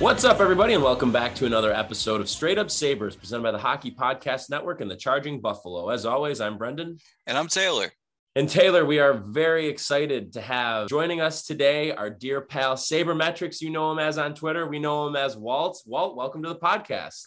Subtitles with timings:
[0.00, 3.50] What's up, everybody, and welcome back to another episode of Straight Up Sabres, presented by
[3.50, 5.90] the Hockey Podcast Network and the Charging Buffalo.
[5.90, 6.96] As always, I'm Brendan.
[7.26, 7.90] And I'm Taylor.
[8.34, 13.60] And Taylor, we are very excited to have joining us today our dear pal Sabermetrics.
[13.60, 14.66] You know him as on Twitter.
[14.66, 15.82] We know him as Walt.
[15.84, 17.20] Walt, welcome to the podcast.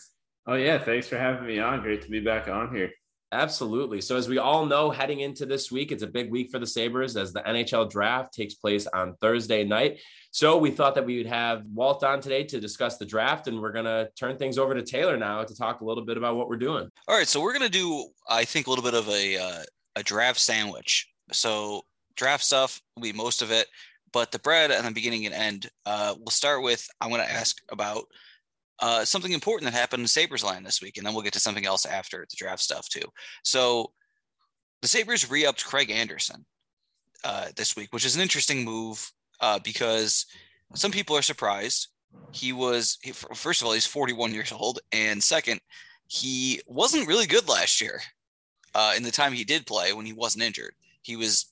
[0.47, 0.79] Oh, yeah.
[0.79, 1.81] Thanks for having me on.
[1.81, 2.89] Great to be back on here.
[3.33, 3.99] Absolutely.
[3.99, 6.67] So, as we all know, heading into this week, it's a big week for the
[6.67, 9.99] Sabres as the NHL draft takes place on Thursday night.
[10.29, 13.59] So, we thought that we would have Walt on today to discuss the draft, and
[13.59, 16.35] we're going to turn things over to Taylor now to talk a little bit about
[16.35, 16.87] what we're doing.
[17.07, 17.27] All right.
[17.27, 19.63] So, we're going to do, I think, a little bit of a, uh,
[19.95, 21.09] a draft sandwich.
[21.31, 21.81] So,
[22.15, 23.65] draft stuff will be most of it,
[24.11, 27.31] but the bread and the beginning and end, uh, we'll start with I'm going to
[27.31, 28.03] ask about
[28.79, 31.39] uh, something important that happened in Sabres line this week, and then we'll get to
[31.39, 33.05] something else after the draft stuff too.
[33.43, 33.91] So
[34.81, 36.45] the Sabres re-upped Craig Anderson
[37.23, 40.25] uh, this week, which is an interesting move uh, because
[40.73, 41.89] some people are surprised.
[42.31, 45.61] He was he, first of all he's 41 years old, and second,
[46.07, 48.01] he wasn't really good last year.
[48.75, 51.51] Uh, in the time he did play when he wasn't injured, he was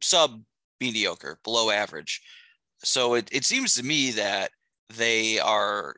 [0.00, 0.42] sub
[0.80, 2.20] mediocre, below average.
[2.78, 4.50] So it, it seems to me that
[4.96, 5.96] they are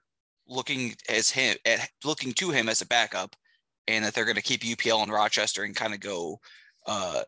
[0.49, 3.35] looking as him at looking to him as a backup,
[3.89, 6.41] and that they're going to keep UPL in Rochester and kind of go
[6.87, 7.23] uh,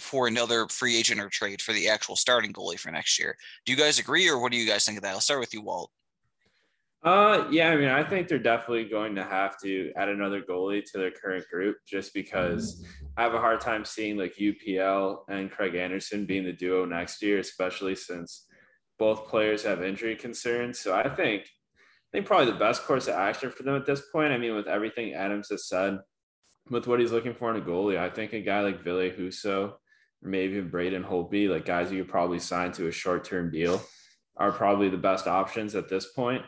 [0.00, 3.36] for another free agent or trade for the actual starting goalie for next year.
[3.64, 5.10] Do you guys agree, or what do you guys think of that?
[5.10, 5.90] I'll start with you, Walt.
[7.04, 10.82] Uh, yeah, I mean, I think they're definitely going to have to add another goalie
[10.90, 12.82] to their current group just because
[13.18, 17.20] I have a hard time seeing like UPL and Craig Anderson being the duo next
[17.20, 18.46] year, especially since
[18.98, 20.78] both players have injury concerns.
[20.78, 21.46] So I think
[22.14, 24.32] think probably the best course of action for them at this point.
[24.32, 25.98] I mean, with everything Adams has said,
[26.70, 29.72] with what he's looking for in a goalie, I think a guy like Ville Husso
[29.72, 29.78] or
[30.22, 33.82] maybe Braden Holtby, like guys you could probably sign to a short term deal,
[34.36, 36.42] are probably the best options at this point.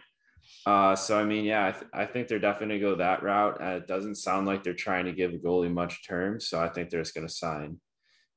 [0.65, 3.60] Uh, so I mean, yeah, I, th- I think they're definitely go that route.
[3.60, 6.69] Uh, it doesn't sound like they're trying to give the goalie much term, so I
[6.69, 7.81] think they're just going to sign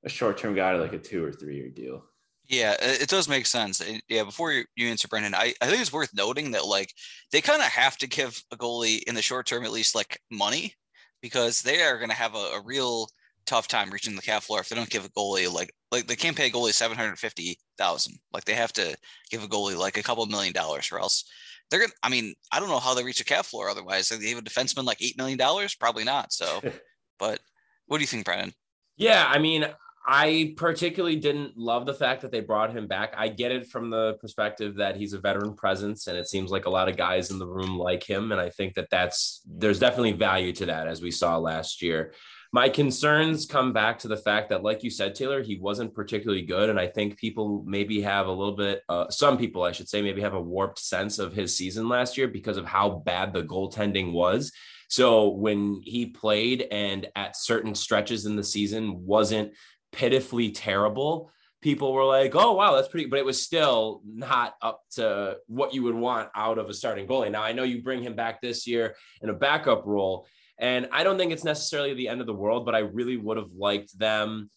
[0.04, 2.04] a short term guy to like a two or three year deal.
[2.50, 3.80] Yeah, it does make sense.
[4.10, 6.92] Yeah, before you, you answer, Brendan, I, I think it's worth noting that like
[7.32, 10.20] they kind of have to give a goalie in the short term at least like
[10.32, 10.74] money
[11.22, 13.08] because they are going to have a, a, real
[13.46, 16.16] tough time reaching the cap floor if they don't give a goalie like like they
[16.16, 18.18] can't pay a goalie seven hundred fifty thousand.
[18.34, 18.98] Like they have to
[19.30, 21.26] give a goalie like a couple million dollars, or else
[21.70, 21.94] they're gonna.
[22.02, 24.10] I mean, I don't know how they reach a cap floor otherwise.
[24.10, 26.34] Like they have a defenseman like eight million dollars, probably not.
[26.34, 26.62] So,
[27.20, 27.40] but
[27.86, 28.54] what do you think, Brendan?
[28.98, 29.66] Yeah, I mean,
[30.08, 33.14] I particularly didn't love the fact that they brought him back.
[33.18, 36.66] I get it from the perspective that he's a veteran presence, and it seems like
[36.66, 38.32] a lot of guys in the room like him.
[38.32, 42.14] And I think that that's there's definitely value to that, as we saw last year.
[42.52, 46.42] My concerns come back to the fact that, like you said, Taylor, he wasn't particularly
[46.42, 49.88] good, and I think people maybe have a little bit, uh, some people, I should
[49.88, 53.34] say, maybe have a warped sense of his season last year because of how bad
[53.34, 54.52] the goaltending was.
[54.88, 59.54] So when he played and at certain stretches in the season wasn't
[59.92, 64.82] pitifully terrible, people were like, "Oh wow, that's pretty," but it was still not up
[64.92, 67.32] to what you would want out of a starting goalie.
[67.32, 71.04] Now I know you bring him back this year in a backup role, and I
[71.04, 73.98] don't think it's necessarily the end of the world, but I really would have liked
[73.98, 74.50] them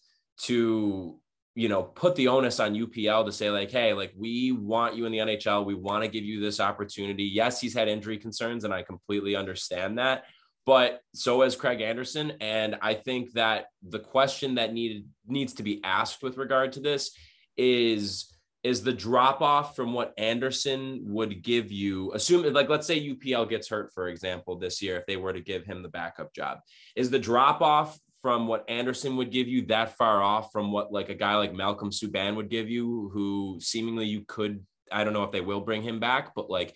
[0.43, 1.19] to
[1.55, 5.05] you know put the onus on UPL to say like hey like we want you
[5.05, 8.63] in the NHL we want to give you this opportunity yes he's had injury concerns
[8.63, 10.23] and I completely understand that
[10.65, 12.33] but so has Craig Anderson.
[12.39, 16.79] And I think that the question that needed needs to be asked with regard to
[16.79, 17.11] this
[17.57, 18.29] is
[18.63, 23.49] is the drop off from what Anderson would give you, assume like let's say UPL
[23.49, 26.59] gets hurt, for example, this year, if they were to give him the backup job,
[26.95, 30.93] is the drop off from what Anderson would give you that far off from what
[30.93, 35.11] like a guy like Malcolm Subban would give you, who seemingly you could, I don't
[35.11, 36.73] know if they will bring him back, but like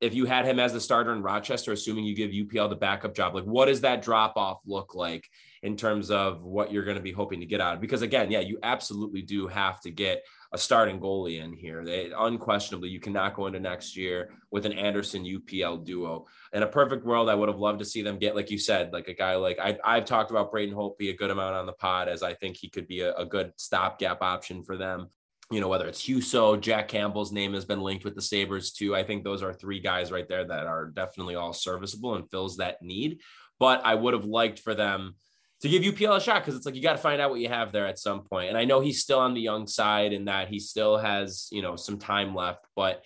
[0.00, 3.14] if you had him as the starter in Rochester, assuming you give UPL the backup
[3.14, 5.28] job, like what does that drop off look like
[5.62, 7.80] in terms of what you're going to be hoping to get out of?
[7.82, 11.84] Because again, yeah, you absolutely do have to get a starting goalie in here.
[11.84, 16.26] They unquestionably you cannot go into next year with an Anderson UPL duo.
[16.54, 18.92] In a perfect world, I would have loved to see them get, like you said,
[18.92, 21.72] like a guy like I, I've talked about Braden Holtby a good amount on the
[21.72, 25.08] pod as I think he could be a, a good stopgap option for them
[25.50, 28.94] you know, whether it's Husso, Jack Campbell's name has been linked with the Sabres too.
[28.94, 32.58] I think those are three guys right there that are definitely all serviceable and fills
[32.58, 33.18] that need.
[33.58, 35.16] But I would have liked for them
[35.62, 37.48] to give UPL a shot because it's like you got to find out what you
[37.48, 38.48] have there at some point.
[38.48, 41.62] And I know he's still on the young side and that he still has, you
[41.62, 43.02] know, some time left, but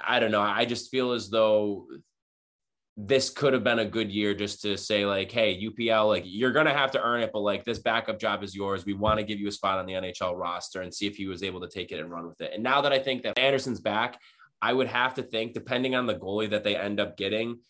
[0.00, 0.40] I don't know.
[0.40, 1.86] I just feel as though
[3.06, 6.52] this could have been a good year just to say like hey upl like you're
[6.52, 8.84] gonna have to earn it but like this backup job is yours.
[8.84, 11.26] We want to give you a spot on the nhl roster and see if he
[11.26, 12.52] was able to take it and run with it.
[12.52, 14.20] And now that i think that anderson's back
[14.60, 17.60] i would have to think depending on the goalie that they end up getting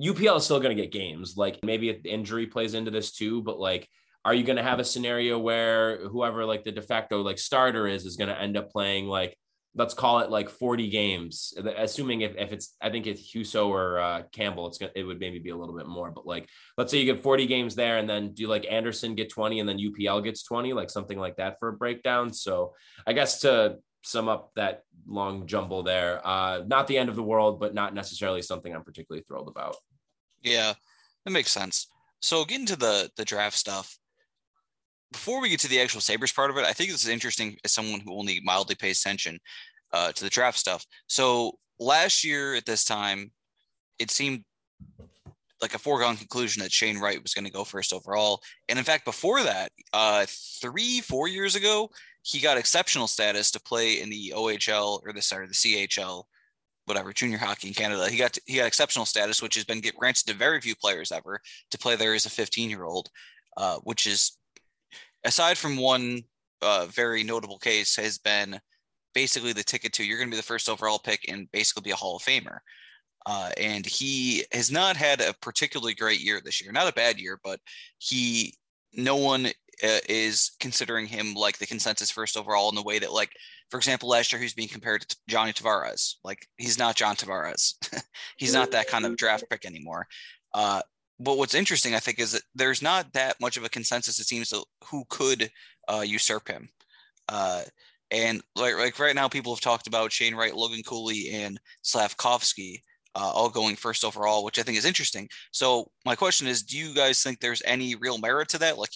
[0.00, 1.36] upl is still to get games.
[1.36, 3.88] Like maybe injury plays into this too but like
[4.24, 7.86] are you going to have a scenario where whoever like the de facto like starter
[7.86, 9.36] is is going to end up playing like
[9.76, 11.54] let's call it like 40 games.
[11.76, 15.20] Assuming if, if it's i think it's Husso or uh, campbell it's gonna it would
[15.20, 17.98] maybe be a little bit more but like let's say you get 40 games there
[17.98, 21.36] and then do like anderson get 20 and then upl gets 20 like something like
[21.36, 22.32] that for a breakdown.
[22.32, 22.74] So
[23.06, 27.22] i guess to sum up that long jumble there uh not the end of the
[27.22, 29.76] world but not necessarily something i'm particularly thrilled about.
[30.42, 30.74] Yeah
[31.24, 31.88] that makes sense.
[32.20, 33.98] So getting to the the draft stuff
[35.12, 37.56] before we get to the actual Sabres part of it, I think this is interesting
[37.64, 39.38] as someone who only mildly pays attention
[39.92, 40.84] uh, to the draft stuff.
[41.06, 43.30] So last year at this time,
[43.98, 44.44] it seemed
[45.62, 48.40] like a foregone conclusion that Shane Wright was going to go first overall.
[48.68, 51.90] And in fact, before that, uh, three, four years ago,
[52.22, 56.24] he got exceptional status to play in the OHL or the sorry, the CHL,
[56.84, 58.08] whatever, junior hockey in Canada.
[58.08, 61.12] He got to, he got exceptional status, which has been granted to very few players
[61.12, 63.08] ever to play there as a 15 year old,
[63.56, 64.36] uh, which is
[65.26, 66.22] aside from one
[66.62, 68.58] uh, very notable case, has been
[69.14, 71.90] basically the ticket to you're going to be the first overall pick and basically be
[71.90, 72.58] a Hall of Famer.
[73.26, 76.70] Uh, and he has not had a particularly great year this year.
[76.70, 77.60] Not a bad year, but
[77.98, 78.54] he,
[78.92, 83.12] no one uh, is considering him like the consensus first overall in the way that,
[83.12, 83.32] like,
[83.68, 86.14] for example, last year he was being compared to Johnny Tavares.
[86.22, 87.74] Like, he's not John Tavares.
[88.36, 90.06] he's not that kind of draft pick anymore.
[90.54, 90.82] Uh,
[91.18, 94.18] but what's interesting, I think, is that there's not that much of a consensus.
[94.18, 94.52] It seems
[94.84, 95.50] who could
[95.88, 96.68] uh, usurp him.
[97.28, 97.62] Uh,
[98.10, 102.84] and like like right now, people have talked about Shane Wright, Logan Cooley, and Slavkovsky
[103.16, 105.28] uh, all going first overall, which I think is interesting.
[105.50, 108.78] So my question is, do you guys think there's any real merit to that?
[108.78, 108.90] Like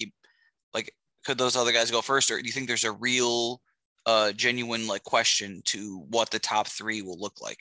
[0.74, 0.92] like
[1.24, 3.60] could those other guys go first, or do you think there's a real,
[4.06, 7.58] uh, genuine like question to what the top three will look like?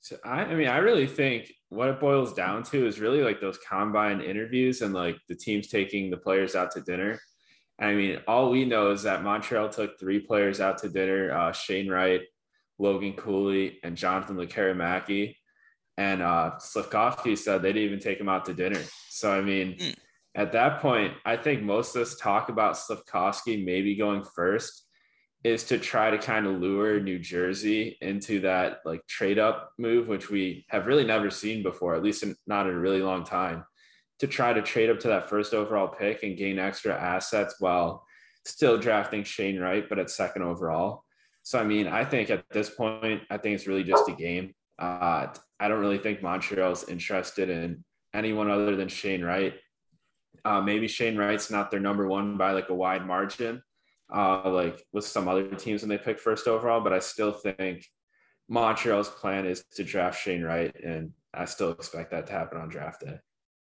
[0.00, 3.40] So I, I mean, I really think what it boils down to is really like
[3.40, 7.18] those combine interviews and like the teams taking the players out to dinner.
[7.78, 11.52] I mean, all we know is that Montreal took three players out to dinner: uh,
[11.52, 12.22] Shane Wright,
[12.78, 15.36] Logan Cooley, and Jonathan Lekkerimaki.
[15.96, 18.80] And uh, Slavkovsky said they didn't even take him out to dinner.
[19.10, 19.94] So I mean, mm.
[20.34, 24.87] at that point, I think most of us talk about Slavkovsky maybe going first
[25.44, 30.08] is to try to kind of lure New Jersey into that like trade up move,
[30.08, 33.24] which we have really never seen before, at least in, not in a really long
[33.24, 33.64] time,
[34.18, 38.04] to try to trade up to that first overall pick and gain extra assets while
[38.44, 41.04] still drafting Shane Wright, but at second overall.
[41.44, 44.54] So, I mean, I think at this point, I think it's really just a game.
[44.78, 45.28] Uh,
[45.60, 49.54] I don't really think Montreal's interested in anyone other than Shane Wright.
[50.44, 53.62] Uh, maybe Shane Wright's not their number one by like a wide margin,
[54.14, 56.80] uh, like with some other teams when they pick first overall.
[56.80, 57.86] But I still think
[58.48, 62.68] Montreal's plan is to draft Shane Wright, and I still expect that to happen on
[62.68, 63.18] draft day.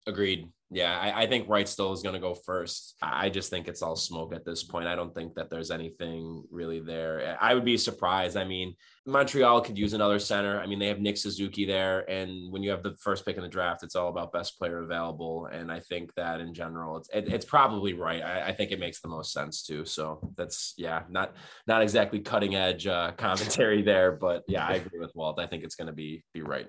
[0.08, 0.50] Agreed.
[0.74, 2.96] Yeah, I, I think Wright still is going to go first.
[3.02, 4.88] I just think it's all smoke at this point.
[4.88, 7.38] I don't think that there's anything really there.
[7.40, 8.36] I would be surprised.
[8.36, 8.76] I mean,
[9.06, 10.60] Montreal could use another center.
[10.60, 13.44] I mean, they have Nick Suzuki there, and when you have the first pick in
[13.44, 15.48] the draft, it's all about best player available.
[15.52, 18.24] And I think that in general, it's it, it's probably right.
[18.24, 19.86] I, I, think it makes the most sense too.
[19.86, 21.36] So that's yeah, not
[21.68, 25.40] not exactly cutting edge uh, commentary there, but yeah, I agree with Walt.
[25.40, 26.68] I think it's going to be be right.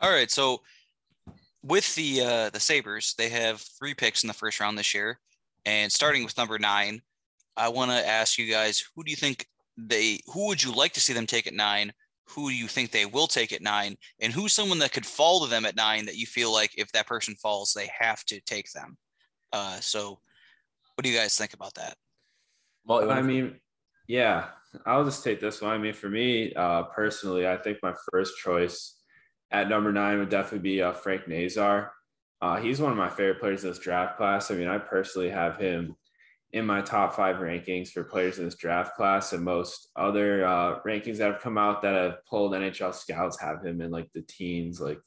[0.00, 0.62] All right, so
[1.66, 5.18] with the uh, the Sabres, they have three picks in the first round this year,
[5.64, 7.02] and starting with number nine,
[7.56, 9.46] I want to ask you guys, who do you think
[9.76, 10.20] they?
[10.32, 11.92] Who would you like to see them take at nine?
[12.30, 13.96] Who do you think they will take at nine?
[14.20, 16.90] And who's someone that could fall to them at nine that you feel like if
[16.92, 18.96] that person falls, they have to take them?
[19.52, 20.18] Uh, so,
[20.94, 21.96] what do you guys think about that?
[22.84, 23.60] Well, I mean,
[24.06, 24.46] yeah,
[24.84, 25.72] I'll just take this one.
[25.72, 28.96] I mean, for me uh, personally, I think my first choice
[29.50, 31.92] at number nine would definitely be uh, Frank Nazar.
[32.40, 34.50] Uh, he's one of my favorite players in this draft class.
[34.50, 35.96] I mean, I personally have him
[36.52, 40.80] in my top five rankings for players in this draft class, and most other uh,
[40.86, 44.22] rankings that have come out that have pulled NHL scouts have him in like the
[44.22, 45.00] teens, like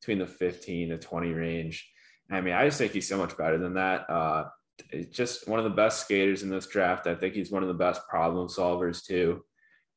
[0.00, 1.90] between the 15 to 20 range.
[2.30, 4.08] I mean, I just think he's so much better than that.
[4.08, 4.44] Uh,
[5.10, 7.06] just one of the best skaters in this draft.
[7.06, 9.44] I think he's one of the best problem solvers too.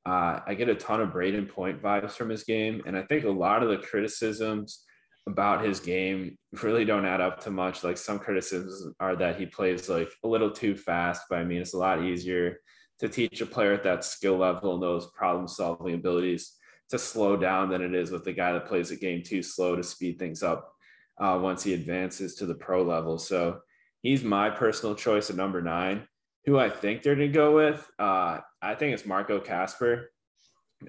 [0.07, 3.25] Uh, I get a ton of Brayden Point vibes from his game, and I think
[3.25, 4.85] a lot of the criticisms
[5.27, 7.83] about his game really don't add up to much.
[7.83, 11.61] Like some criticisms are that he plays like a little too fast, but I mean,
[11.61, 12.61] it's a lot easier
[12.99, 16.53] to teach a player at that skill level and those problem solving abilities
[16.89, 19.75] to slow down than it is with the guy that plays a game too slow
[19.75, 20.71] to speed things up
[21.19, 23.19] uh, once he advances to the pro level.
[23.19, 23.59] So
[24.03, 26.07] he's my personal choice at number nine.
[26.47, 30.11] Who I think they're going to go with, uh, I think it's Marco Kasper.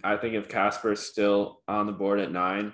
[0.05, 2.73] I think if Kasper's still on the board at nine,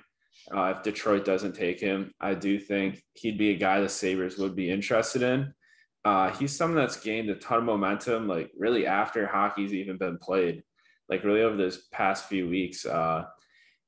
[0.55, 4.37] uh, if Detroit doesn't take him, I do think he'd be a guy the Sabres
[4.37, 5.55] would be interested in.
[6.05, 10.19] Uh, he's someone that's gained a ton of momentum, like really after hockey's even been
[10.19, 10.63] played,
[11.09, 12.85] like really over this past few weeks.
[12.85, 13.25] Uh,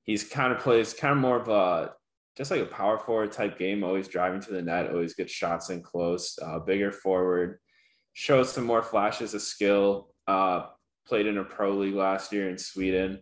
[0.05, 1.93] he's kind of plays kind of more of a
[2.39, 5.69] just like a power forward type game, always driving to the net, always gets shots
[5.69, 7.59] in close, uh, bigger forward,
[8.17, 10.09] shows some more flashes of skill.
[10.27, 10.63] Uh,
[11.07, 13.21] played in a pro league last year in Sweden.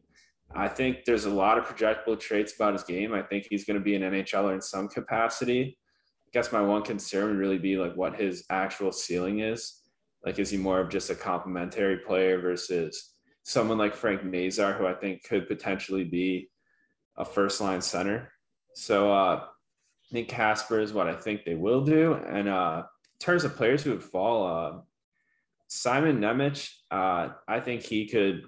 [0.55, 3.13] I think there's a lot of projectable traits about his game.
[3.13, 5.77] I think he's going to be an NHLer in some capacity.
[6.29, 9.81] I guess my one concern would really be like what his actual ceiling is.
[10.25, 14.87] Like, is he more of just a complementary player versus someone like Frank Nazar, who
[14.87, 16.51] I think could potentially be
[17.17, 18.33] a first line center?
[18.75, 22.15] So uh, I think Kasper is what I think they will do.
[22.15, 22.85] And uh,
[23.25, 24.81] terms of players who would fall, uh,
[25.69, 28.43] Simon Nemec, uh, I think he could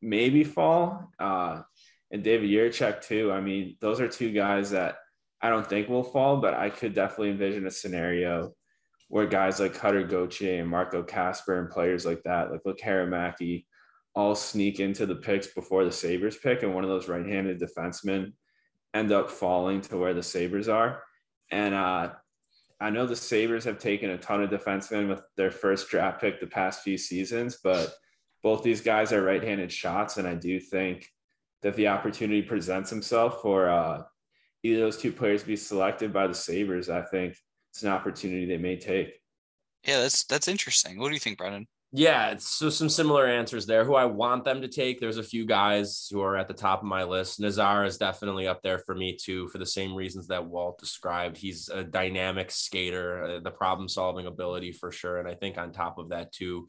[0.00, 1.10] maybe fall.
[1.18, 1.62] Uh,
[2.10, 3.32] and David Jiricek too.
[3.32, 4.96] I mean, those are two guys that
[5.40, 8.54] I don't think will fall, but I could definitely envision a scenario
[9.08, 13.66] where guys like Cutter Gauthier and Marco Kasper and players like that, like look Harry
[14.14, 18.32] all sneak into the picks before the Sabres pick, and one of those right-handed defensemen
[18.94, 21.02] end up falling to where the Sabres are.
[21.50, 22.12] And uh,
[22.82, 26.40] I know the Sabres have taken a ton of defensemen with their first draft pick
[26.40, 27.94] the past few seasons, but
[28.42, 31.08] both these guys are right-handed shots, and I do think
[31.62, 34.02] that the opportunity presents himself for uh,
[34.64, 36.90] either those two players to be selected by the Sabres.
[36.90, 37.36] I think
[37.70, 39.20] it's an opportunity they may take.
[39.86, 40.98] Yeah, that's that's interesting.
[40.98, 41.68] What do you think, Brendan?
[41.94, 43.84] Yeah, so some similar answers there.
[43.84, 44.98] Who I want them to take.
[44.98, 47.38] There's a few guys who are at the top of my list.
[47.38, 51.36] Nazar is definitely up there for me too, for the same reasons that Walt described.
[51.36, 55.70] He's a dynamic skater, uh, the problem solving ability for sure, and I think on
[55.70, 56.66] top of that too,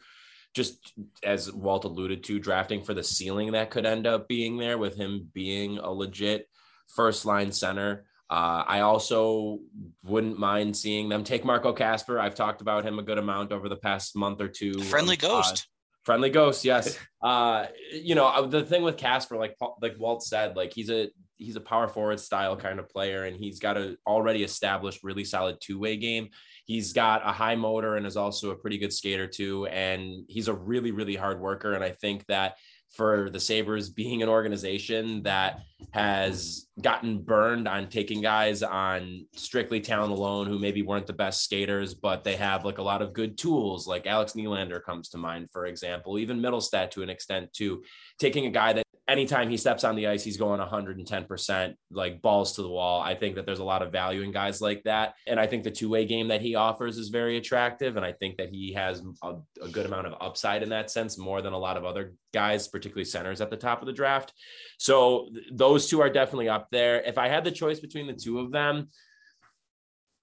[0.53, 4.77] just as Walt alluded to, drafting for the ceiling that could end up being there
[4.77, 6.50] with him being a legit
[6.94, 8.06] first line center.
[8.34, 9.60] Uh, I also
[10.04, 12.20] wouldn't mind seeing them take Marco Kasper.
[12.20, 14.82] I've talked about him a good amount over the past month or two.
[14.82, 15.68] Friendly uh, ghost.
[16.04, 16.98] Friendly ghost, yes.
[17.24, 21.56] Uh, you know the thing with Kasper, like like Walt said, like he's a he's
[21.56, 25.56] a power forward style kind of player, and he's got a already established really solid
[25.62, 26.28] two way game.
[26.66, 29.68] He's got a high motor and is also a pretty good skater too.
[29.68, 31.74] And he's a really, really hard worker.
[31.74, 32.58] And I think that
[32.93, 39.81] for the Sabres being an organization that has gotten burned on taking guys on strictly
[39.81, 43.13] talent alone who maybe weren't the best skaters, but they have like a lot of
[43.13, 47.51] good tools, like Alex Nylander comes to mind, for example, even Mittelstadt to an extent
[47.51, 47.83] too.
[48.24, 52.56] Taking a guy that anytime he steps on the ice, he's going 110%, like balls
[52.56, 53.01] to the wall.
[53.01, 55.15] I think that there's a lot of value in guys like that.
[55.27, 57.98] And I think the two way game that he offers is very attractive.
[57.98, 61.18] And I think that he has a, a, good amount of upside in that sense,
[61.18, 64.32] more than a lot of other guys, particularly centers at the top of the draft.
[64.80, 67.01] So th- those two are definitely up there.
[67.01, 68.88] If I had the choice between the two of them,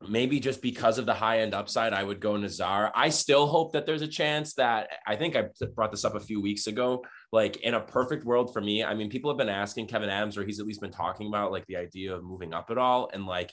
[0.09, 2.90] maybe just because of the high end upside, I would go Nazar.
[2.95, 6.21] I still hope that there's a chance that I think I brought this up a
[6.21, 7.04] few weeks ago.
[7.33, 10.38] Like in a perfect world for me, I mean, people have been asking Kevyn Adams,
[10.38, 13.11] or he's at least been talking about like the idea of moving up at all.
[13.12, 13.52] And like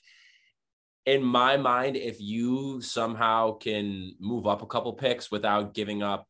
[1.06, 6.28] in my mind, if you somehow can move up a couple picks without giving up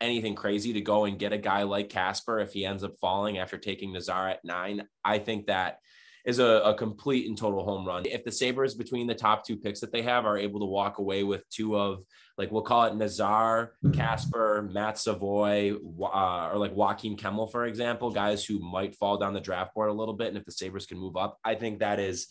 [0.00, 3.38] anything crazy to go and get a guy like Kasper if he ends up falling
[3.38, 5.78] after taking Nazar at nine, I think that
[6.24, 8.04] is a, a, complete and total home run.
[8.06, 10.98] If the Sabres between the top two picks that they have are able to walk
[10.98, 12.04] away with two of
[12.36, 15.72] like we'll call it Nazar, Kasper, Matt Savoie,
[16.02, 19.90] uh, or like Joakim Kemell, for example, guys who might fall down the draft board
[19.90, 20.28] a little bit.
[20.28, 22.28] And if the Sabres can move up, I think that is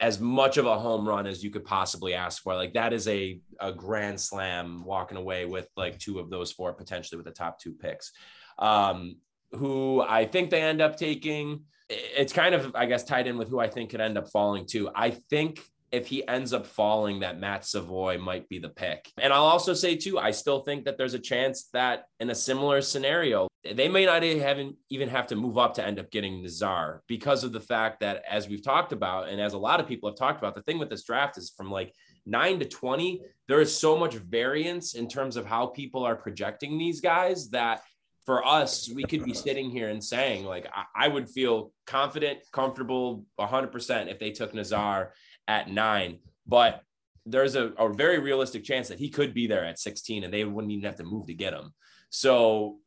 [0.00, 2.54] as much of a home run as you could possibly ask for.
[2.54, 6.72] Like that is a, a grand slam walking away with like two of those four
[6.72, 8.12] potentially with the top two picks.
[8.58, 9.16] Um,
[9.52, 13.48] who I think they end up taking it's kind of, I guess, tied in with
[13.48, 14.90] who I think could end up falling to.
[14.94, 15.60] I think
[15.92, 19.10] if he ends up falling, that Matt Savoie might be the pick.
[19.18, 22.34] And I'll also say, too, I still think that there's a chance that in a
[22.34, 26.42] similar scenario, they may not even, even have to move up to end up getting
[26.42, 29.86] Nazar because of the fact that, as we've talked about, and as a lot of
[29.86, 31.92] people have talked about, the thing with this draft is from like
[32.26, 36.78] nine to 20, there is so much variance in terms of how people are projecting
[36.78, 37.80] these guys that
[38.26, 42.40] for us, we could be sitting here and saying, like, I, I would feel confident,
[42.52, 45.12] comfortable 100% if they took Nazar
[45.46, 46.18] at nine.
[46.44, 46.82] But
[47.24, 50.44] there's a, a very realistic chance that he could be there at 16 and they
[50.44, 51.72] wouldn't even have to move to get him.
[52.10, 52.78] So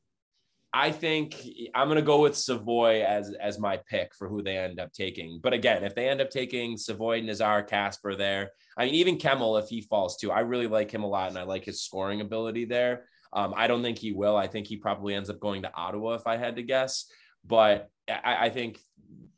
[0.73, 1.35] I think
[1.73, 4.93] I'm going to go with Savoie as as my pick for who they end up
[4.93, 5.39] taking.
[5.41, 9.61] But again, if they end up taking Savoie, Nazar, Kasper there, I mean, even Kemell,
[9.61, 12.21] if he falls too, I really like him a lot and I like his scoring
[12.21, 13.05] ability there.
[13.31, 14.35] Um, I don't think he will.
[14.35, 17.05] I think he probably ends up going to Ottawa if I had to guess.
[17.45, 18.79] But I, I think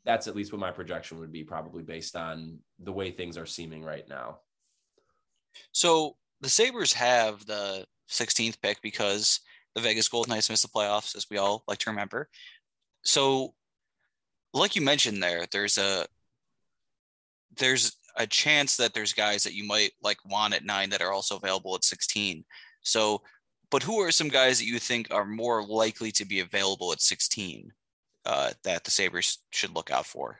[0.04, 3.46] that's at least what my projection would be, probably based on the way things are
[3.46, 4.38] seeming right now.
[5.72, 9.40] So the Sabres have the 16th pick because
[9.74, 12.28] the Vegas Golden Knights missed the playoffs, as we all like to remember.
[13.04, 13.54] So,
[14.52, 16.06] like you mentioned there, there's a
[17.56, 21.12] there's a chance that there's guys that you might like want at nine that are
[21.12, 22.44] also available at 16.
[22.82, 23.22] So,
[23.72, 27.00] but who are some guys that you think are more likely to be available at
[27.00, 27.72] 16
[28.26, 30.38] uh, that the Sabres should look out for?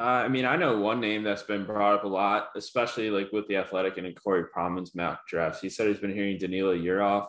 [0.00, 3.30] Uh, I mean, I know one name that's been brought up a lot, especially like
[3.32, 5.60] with the Athletic and Corey Pronman's mock drafts.
[5.60, 7.26] He said he's been hearing Danila Yurov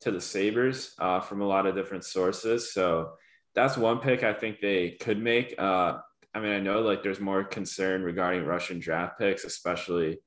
[0.00, 2.72] to the Sabres uh, from a lot of different sources.
[2.72, 3.12] So
[3.54, 5.54] that's one pick I think they could make.
[5.58, 5.98] Uh,
[6.34, 10.20] I mean, I know like there's more concern regarding Russian draft picks, especially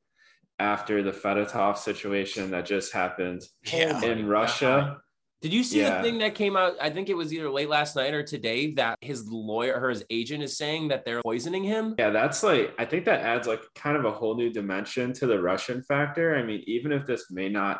[0.60, 4.02] after the Fedotov situation that just happened yeah.
[4.04, 4.98] in Russia.
[5.42, 5.98] Did you see yeah.
[5.98, 6.74] the thing that came out?
[6.82, 10.04] I think it was either late last night or today that his lawyer or his
[10.10, 11.96] agent is saying that they're poisoning him.
[11.98, 15.28] Yeah, that's like, I think that adds like kind of a whole new dimension to
[15.28, 16.36] the Russian factor.
[16.36, 17.80] I mean, even if this may not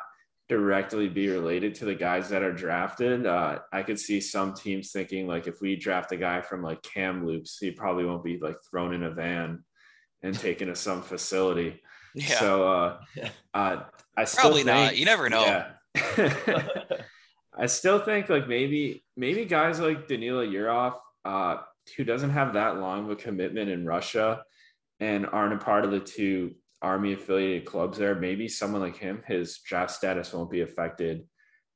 [0.50, 3.28] directly be related to the guys that are drafted.
[3.28, 6.82] Uh, I could see some teams thinking like if we draft a guy from like
[6.82, 9.64] Kamloops, he probably won't be like thrown in a van
[10.24, 11.80] and taken to some facility.
[12.16, 12.40] Yeah.
[12.40, 13.00] So uh,
[13.54, 13.84] uh,
[14.18, 14.98] I probably think, not.
[14.98, 15.44] You never know.
[15.96, 16.76] Yeah.
[17.58, 21.62] I still think like maybe maybe guys like Danila Yurov, uh,
[21.98, 24.44] who doesn't have that long of a commitment in Russia
[25.00, 29.22] and aren't a part of the two Army affiliated clubs there, maybe someone like him,
[29.28, 31.28] his draft status won't be affected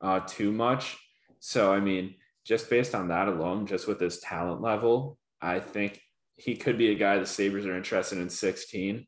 [0.01, 0.97] uh, too much.
[1.39, 6.01] So, I mean, just based on that alone, just with his talent level, I think
[6.36, 9.05] he could be a guy the Sabres are interested in 16.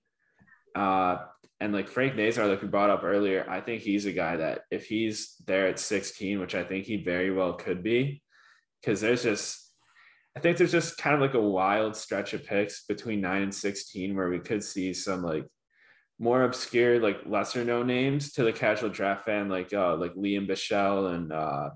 [0.76, 1.18] Uh,
[1.62, 4.64] and like Frank Nazar, like we brought up earlier, I think he's a guy that
[4.72, 8.22] if he's there at 16, which I think he very well could be,
[8.82, 9.72] because there's just,
[10.36, 13.56] I think there's just kind of like a wild stretch of picks between nine and
[13.56, 15.48] 16 where we could see some like
[16.20, 20.48] more obscure, like lesser known names to the casual draft fan, like uh, like Lian
[20.48, 21.70] Bichsel and uh,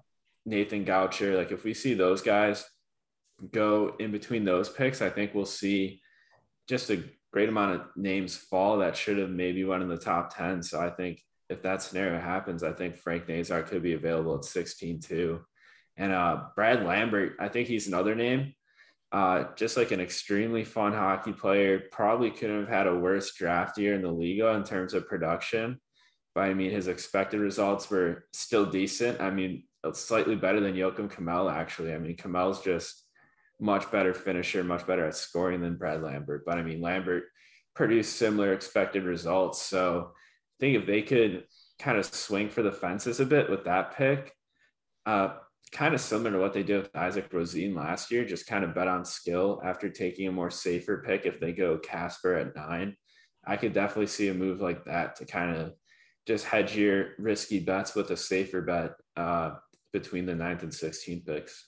[0.46, 1.38] Nathan Gaucher.
[1.38, 2.66] Like if we see those guys
[3.52, 6.02] go in between those picks, I think we'll see
[6.68, 10.36] just a great amount of names fall that should have maybe went in the top
[10.36, 10.64] 10.
[10.64, 14.46] So I think if that scenario happens, I think Frank Nazar could be available at
[14.46, 15.42] 16 too.
[15.98, 18.54] And uh, Brad Lambert, I think he's another name
[19.12, 21.82] uh, just like an extremely fun hockey player.
[21.92, 25.80] Probably couldn't have had a worse draft year in the Liiga in terms of production.
[26.36, 29.20] But I mean, his expected results were still decent.
[29.20, 29.64] I mean,
[29.94, 31.94] slightly better than Joakim Kemell, actually.
[31.94, 33.04] I mean, Kemell's just
[33.60, 36.44] much better finisher, much better at scoring than Brad Lambert.
[36.46, 37.26] But I mean, Lambert
[37.76, 39.62] produced similar expected results.
[39.62, 41.46] So I think if they could
[41.80, 44.34] kind of swing for the fences a bit with that pick,
[45.06, 45.36] uh,
[45.72, 48.74] kind of similar to what they did with Isaac Rosén last year, just kind of
[48.74, 51.26] bet on skill after taking a more safer pick.
[51.26, 52.96] If they go Kasper at nine,
[53.46, 55.74] I could definitely see a move like that to kind of
[56.28, 59.52] just hedge your risky bets with a safer bet uh,
[59.94, 61.68] between the ninth and 16th picks.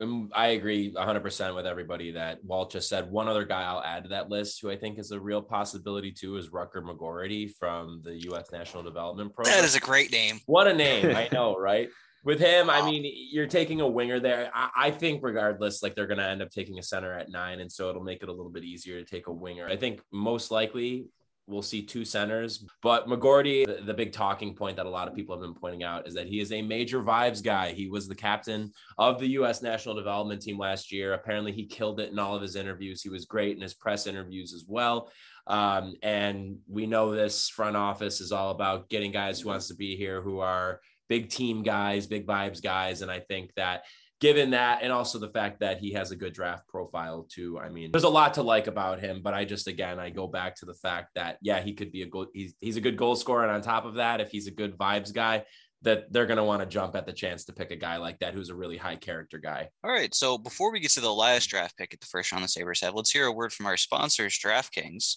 [0.00, 3.10] Um, I agree 100% with everybody that Walt just said.
[3.10, 6.10] One other guy I'll add to that list who I think is a real possibility
[6.10, 8.50] too is Rutger McGroarty from the U.S.
[8.50, 9.56] National Development Program.
[9.56, 10.40] That is a great name.
[10.46, 11.14] What a name.
[11.14, 11.88] I know, right?
[12.22, 14.50] with him, I mean, you're taking a winger there.
[14.54, 17.60] I, I, think, regardless, like they're going to end up taking a center at nine,
[17.60, 19.66] and so it'll make it a little bit easier to take a winger.
[19.66, 21.06] I think most likely
[21.50, 25.14] we'll see two centers, but McGroarty, the, the big talking point that a lot of
[25.14, 27.72] people have been pointing out is that he is a major vibes guy.
[27.72, 29.60] He was the captain of the U.S.
[29.60, 31.14] national development team last year.
[31.14, 33.02] Apparently, he killed it in all of his interviews.
[33.02, 35.10] He was great in his press interviews as well.
[35.46, 39.74] Um, and we know this front office is all about getting guys who wants to
[39.74, 43.02] be here who are big team guys, big vibes guys.
[43.02, 43.82] And I think that
[44.20, 47.58] given that and also the fact that he has a good draft profile too.
[47.58, 50.26] I mean, there's a lot to like about him, but I just again I go
[50.26, 52.96] back to the fact that yeah, he could be a goal he's he's a good
[52.96, 55.44] goal scorer and on top of that, if he's a good vibes guy,
[55.82, 58.18] that they're going to want to jump at the chance to pick a guy like
[58.18, 59.68] that who's a really high character guy.
[59.82, 62.44] All right, so before we get to the last draft pick at the first round
[62.44, 65.16] the Sabres have, let's hear a word from our sponsors, DraftKings.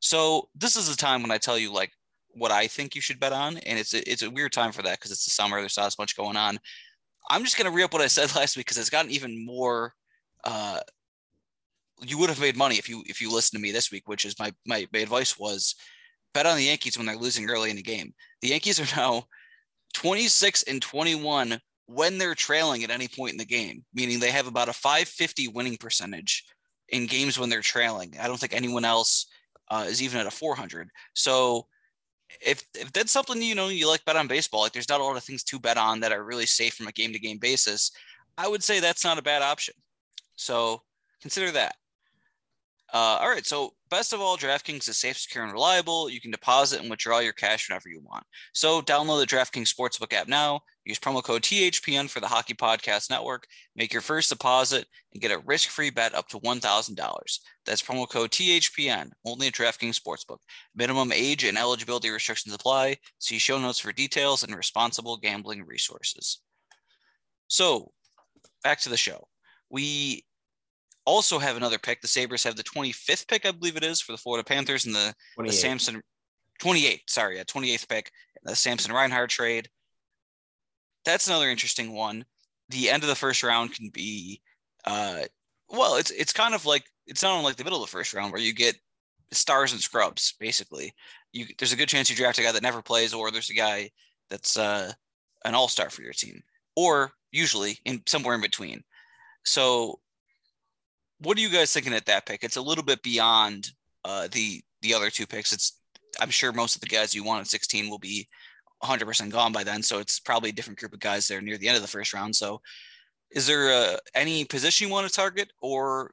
[0.00, 1.92] So this is the time when I tell you like
[2.30, 4.82] what I think you should bet on, and it's a, it's a weird time for
[4.82, 5.60] that because it's the summer.
[5.60, 6.58] There's not as much going on.
[7.30, 9.94] I'm just gonna re up what I said last week because it's gotten even more.
[10.44, 10.80] Uh,
[12.00, 14.24] you would have made money if you if you listened to me this week, which
[14.24, 15.74] is my my, my advice was
[16.34, 18.12] bet on the Yankees when they're losing early in the game.
[18.42, 19.24] The Yankees are now
[19.94, 24.46] 26 and 21 when they're trailing at any point in the game, meaning they have
[24.46, 26.44] about a 550 winning percentage
[26.90, 28.14] in games when they're trailing.
[28.20, 29.26] I don't think anyone else
[29.70, 30.88] uh, is even at a 400.
[31.14, 31.66] So
[32.40, 35.04] if if that's something you know you like bet on baseball, like there's not a
[35.04, 37.38] lot of things to bet on that are really safe from a game to game
[37.38, 37.90] basis.
[38.36, 39.74] I would say that's not a bad option.
[40.36, 40.82] So
[41.20, 41.74] consider that.
[42.92, 46.08] Uh, all right, so best of all, DraftKings is safe, secure, and reliable.
[46.08, 48.24] You can deposit and withdraw your cash whenever you want.
[48.54, 50.60] So download the DraftKings Sportsbook app now.
[50.88, 53.46] Use promo code THPN for the Hockey Podcast Network.
[53.76, 57.38] Make your first deposit and get a risk-free bet up to $1,000.
[57.66, 60.38] That's promo code THPN, only at DraftKings Sportsbook.
[60.74, 62.96] Minimum age and eligibility restrictions apply.
[63.18, 66.40] See show notes for details and responsible gambling resources.
[67.48, 67.92] So,
[68.64, 69.28] back to the show.
[69.68, 70.24] We
[71.04, 72.00] also have another pick.
[72.00, 74.94] The Sabres have the 25th pick, I believe it is, for the Florida Panthers and
[74.94, 76.02] the, the Samson
[76.60, 78.10] 28, sorry, yeah, 28th pick,
[78.42, 79.68] the Samson Reinhart trade.
[81.04, 82.24] That's another interesting one.
[82.68, 84.40] The end of the first round can be
[84.84, 85.22] uh
[85.70, 88.32] well, it's it's kind of like it's not unlike the middle of the first round
[88.32, 88.76] where you get
[89.32, 90.92] stars and scrubs, basically.
[91.32, 93.54] You there's a good chance you draft a guy that never plays, or there's a
[93.54, 93.90] guy
[94.30, 94.92] that's uh
[95.44, 96.42] an all-star for your team,
[96.76, 98.82] or usually in somewhere in between.
[99.44, 100.00] So
[101.20, 102.44] what are you guys thinking at that pick?
[102.44, 103.72] It's a little bit beyond
[104.04, 105.52] uh, the the other two picks.
[105.52, 105.80] It's
[106.20, 108.26] I'm sure most of the guys you want at 16 will be
[108.82, 111.68] 100% gone by then, so it's probably a different group of guys there near the
[111.68, 112.34] end of the first round.
[112.34, 112.60] So,
[113.30, 116.12] is there uh, any position you want to target, or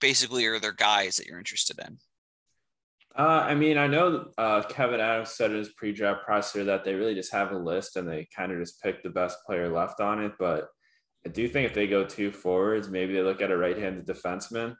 [0.00, 1.98] basically are there guys that you're interested in?
[3.16, 6.94] Uh, I mean, I know uh, Kevyn Adams said in his pre-draft presser that they
[6.94, 10.00] really just have a list and they kind of just pick the best player left
[10.00, 10.68] on it, but
[11.26, 14.76] I do think if they go two forwards, maybe they look at a right-handed defenseman.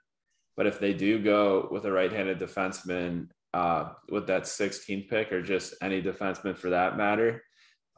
[0.56, 5.42] But if they do go with a right-handed defenseman uh, with that 16th pick, or
[5.42, 7.42] just any defenseman for that matter,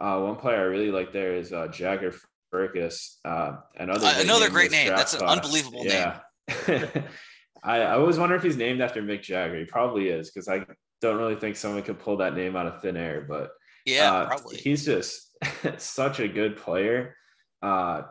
[0.01, 2.15] uh, one player I really like there is uh, Jagger
[2.53, 3.17] Firkus.
[3.25, 4.89] Uh, another uh, another great name.
[4.89, 6.21] That's an unbelievable yeah.
[6.69, 6.89] name.
[7.65, 9.59] I, I always wonder if he's named after Mick Jagger.
[9.59, 10.67] He probably is because I
[11.01, 13.25] don't really think someone could pull that name out of thin air.
[13.29, 13.51] But
[13.87, 14.57] yeah, uh, probably.
[14.57, 15.37] He's just
[15.79, 17.17] such a good player.
[17.63, 18.03] Uh,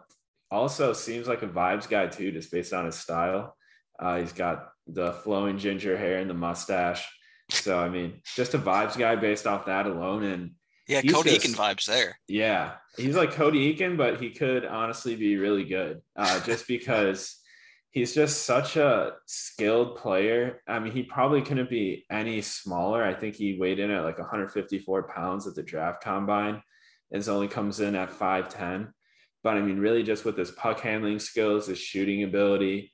[0.50, 3.56] also seems like a vibes guy too, just based on his style.
[4.00, 7.08] Uh, he's got the flowing ginger hair and the mustache.
[7.52, 10.24] So I mean, just a vibes guy based off that alone.
[10.24, 10.52] And
[10.88, 12.18] yeah, Cody just, Eakin vibes there.
[12.28, 17.38] Yeah, he's like Cody Eakin, but he could honestly be really good, uh, just because
[17.92, 20.62] he's just such a skilled player.
[20.68, 23.04] I mean, he probably couldn't be any smaller.
[23.04, 26.62] I think he weighed in at like 154 pounds at the draft combine,
[27.12, 28.92] and only comes in at 5'10.
[29.44, 32.92] But I mean, really, just with his puck handling skills, his shooting ability,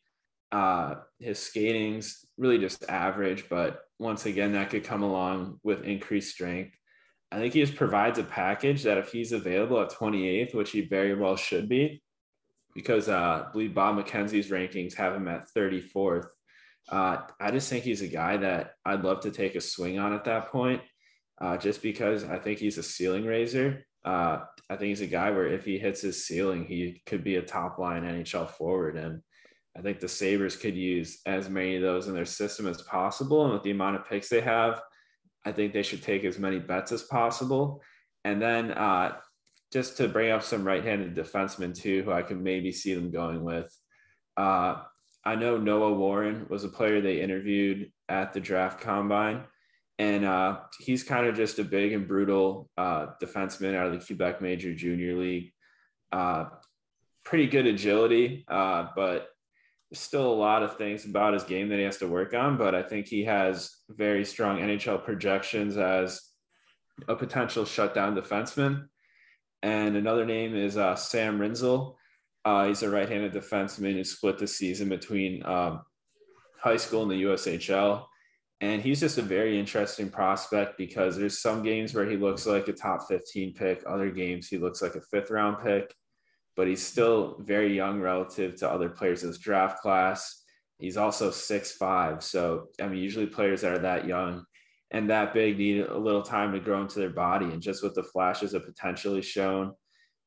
[0.52, 3.50] uh, his skating's really just average.
[3.50, 6.76] But once again, that could come along with increased strength.
[7.32, 10.82] I think he just provides a package that if he's available at 28th, which he
[10.82, 12.02] very well should be,
[12.74, 16.28] because uh, I believe Bob McKenzie's rankings have him at 34th.
[16.90, 20.14] Uh, I just think he's a guy that I'd love to take a swing on
[20.14, 20.82] at that point,
[21.42, 23.86] uh, just because I think he's a ceiling raiser.
[24.06, 27.36] Uh, I think he's a guy where if he hits his ceiling, he could be
[27.36, 28.96] a top line NHL forward.
[28.96, 29.22] And
[29.78, 33.44] I think the Sabres could use as many of those in their system as possible.
[33.44, 34.82] And with the amount of picks they have,
[35.46, 37.82] I think they should take as many bets as possible.
[38.26, 39.18] And then uh,
[39.72, 43.44] just to bring up some right-handed defensemen too, who I can maybe see them going
[43.44, 43.72] with.
[44.36, 44.82] Uh,
[45.24, 49.44] I know Noah Warren was a player they interviewed at the draft combine,
[50.00, 54.06] and uh, he's kind of just a big and brutal uh, defenseman out of the
[54.06, 55.52] Quebec Major Junior League.
[56.12, 56.46] Uh,
[57.26, 59.28] pretty good agility, uh, but
[59.90, 62.58] there's still a lot of things about his game that he has to work on.
[62.58, 66.22] But I think he has very strong NHL projections as
[67.08, 68.88] a potential shutdown defenseman.
[69.64, 71.96] And another name is uh, Sam Rinzel.
[72.44, 75.82] Uh, he's a right-handed defenseman who split the season between um,
[76.60, 78.06] high school and the USHL.
[78.60, 82.68] And he's just a very interesting prospect because there's some games where he looks like
[82.68, 85.94] a top 15 pick, other games he looks like a fifth round pick,
[86.58, 90.44] but he's still very young relative to other players in this draft class.
[90.80, 92.24] He's also six five.
[92.24, 94.44] So, I mean, usually players that are that young
[94.92, 97.46] and that big need a little time to grow into their body.
[97.46, 99.74] And just with the flashes of potential he's shown,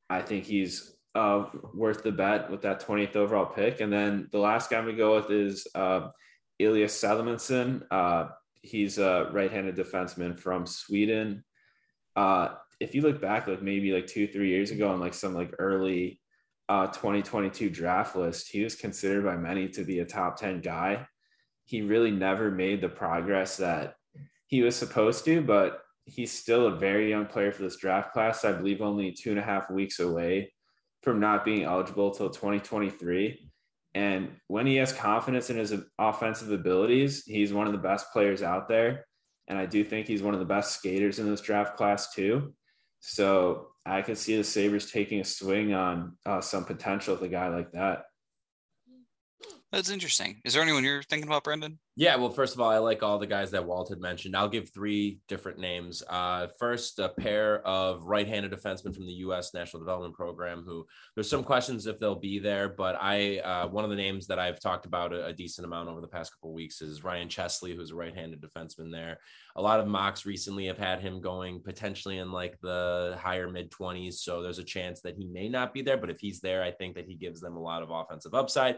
[0.09, 3.81] I think he's uh, worth the bet with that 20th overall pick.
[3.81, 6.07] And then the last guy we go with is uh,
[6.61, 7.03] Elias.
[7.03, 8.27] Uh,
[8.61, 11.43] he's a right-handed defenseman from Sweden.
[12.15, 15.33] Uh, if you look back, like maybe like two, three years ago, on like some
[15.33, 16.20] like early
[16.69, 21.05] uh, 2022 draft list, he was considered by many to be a top 10 guy.
[21.65, 23.95] He really never made the progress that
[24.47, 28.43] he was supposed to, but he's still a very young player for this draft class.
[28.43, 30.53] I believe only two and a half weeks away
[31.03, 33.49] from not being eligible till 2023.
[33.93, 38.41] And when he has confidence in his offensive abilities, he's one of the best players
[38.41, 39.05] out there.
[39.47, 42.53] And I do think he's one of the best skaters in this draft class, too.
[43.01, 47.27] So I could see the Sabres taking a swing on uh, some potential with a
[47.27, 48.03] guy like that.
[49.71, 50.39] That's interesting.
[50.45, 51.79] Is there anyone you're thinking about, Brendan?
[51.97, 54.33] Yeah, well, first of all, I like all the guys that Walt had mentioned.
[54.33, 56.01] I'll give three different names.
[56.09, 59.53] Uh, first, a pair of right-handed defensemen from the U.S.
[59.53, 60.63] National Development Program.
[60.65, 64.25] Who there's some questions if they'll be there, but I uh, one of the names
[64.27, 67.27] that I've talked about a, a decent amount over the past couple weeks is Ryan
[67.27, 69.19] Chesley, who's a right-handed defenseman there
[69.55, 73.69] a lot of mocks recently have had him going potentially in like the higher mid
[73.71, 74.15] 20s.
[74.15, 75.97] So there's a chance that he may not be there.
[75.97, 78.77] But if he's there, I think that he gives them a lot of offensive upside.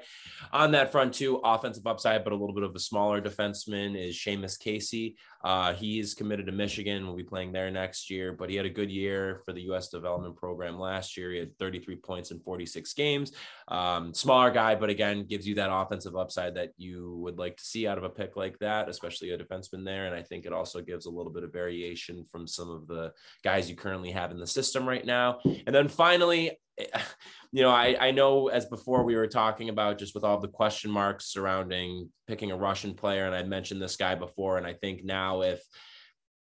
[0.52, 4.16] On that front, too, offensive upside, but a little bit of a smaller defenseman is
[4.16, 5.18] Seamus Casey.
[5.44, 8.70] Uh, he's committed to Michigan, will be playing there next year, but he had a
[8.70, 9.90] good year for the U.S.
[9.90, 11.32] development program last year.
[11.34, 13.34] He had 33 points in 46 games.
[13.68, 17.64] Um, smaller guy, but again, gives you that offensive upside that you would like to
[17.66, 20.06] see out of a pick like that, especially a defenseman there.
[20.06, 23.12] And I think it also gives a little bit of variation from some of the
[23.44, 25.40] guys you currently have in the system right now.
[25.44, 26.86] And then finally, Eh,
[27.52, 30.48] you know, I, I know as before we were talking about just with all the
[30.48, 34.74] question marks surrounding picking a Russian player, and I mentioned this guy before, and I
[34.74, 35.62] think now if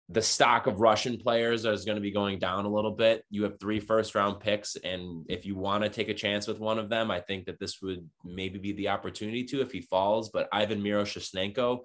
[0.09, 3.25] the stock of Russian players is going to be going down a little bit.
[3.29, 4.77] You have three first round picks.
[4.77, 7.59] And if you want to take a chance with one of them, I think that
[7.59, 10.29] this would maybe be the opportunity to if he falls.
[10.29, 11.79] But Ivan Miroshnichenko,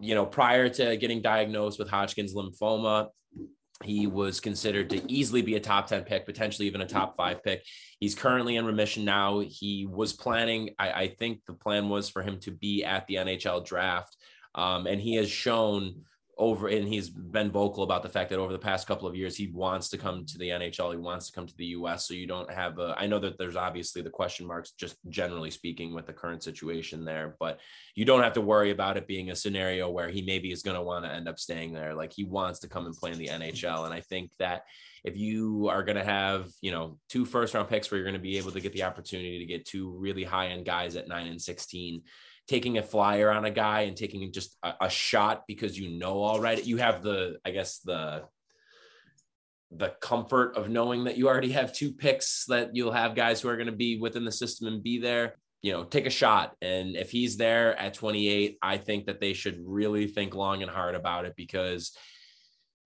[0.00, 3.08] you know, prior to getting diagnosed with Hodgkin's lymphoma,
[3.82, 7.42] he was considered to easily be a top 10 pick, potentially even a top five
[7.42, 7.64] pick.
[8.00, 9.40] He's currently in remission now.
[9.40, 13.16] He was planning, I, I think the plan was for him to be at the
[13.16, 14.16] NHL draft.
[14.54, 16.02] Um, and he has shown
[16.38, 19.36] over and he's been vocal about the fact that over the past couple of years
[19.36, 22.14] he wants to come to the NHL he wants to come to the US so
[22.14, 25.94] you don't have a I know that there's obviously the question marks just generally speaking
[25.94, 27.60] with the current situation there but
[27.94, 30.76] you don't have to worry about it being a scenario where he maybe is going
[30.76, 31.94] to want to end up staying there.
[31.94, 34.64] Like he wants to come and play in the NHL and I think that
[35.04, 38.14] if you are going to have you know two first round picks where you're going
[38.14, 41.08] to be able to get the opportunity to get two really high end guys at
[41.08, 42.02] 9 and 16
[42.48, 46.22] taking a flyer on a guy and taking just a, a shot because you know
[46.22, 48.24] already you have the I guess the
[49.70, 53.48] the comfort of knowing that you already have two picks that you'll have guys who
[53.48, 55.36] are going to be within the system and be there.
[55.62, 56.54] You know take a shot.
[56.60, 60.70] And if he's there at 28 i think that they should really think long and
[60.70, 61.96] hard about it because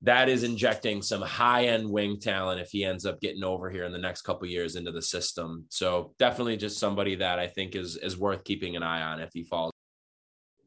[0.03, 3.85] that is injecting some high end wing talent if he ends up getting over here
[3.85, 5.65] in the next couple years into the system.
[5.71, 9.31] So definitely just somebody that I think is is worth keeping an eye on if
[9.33, 9.73] he falls.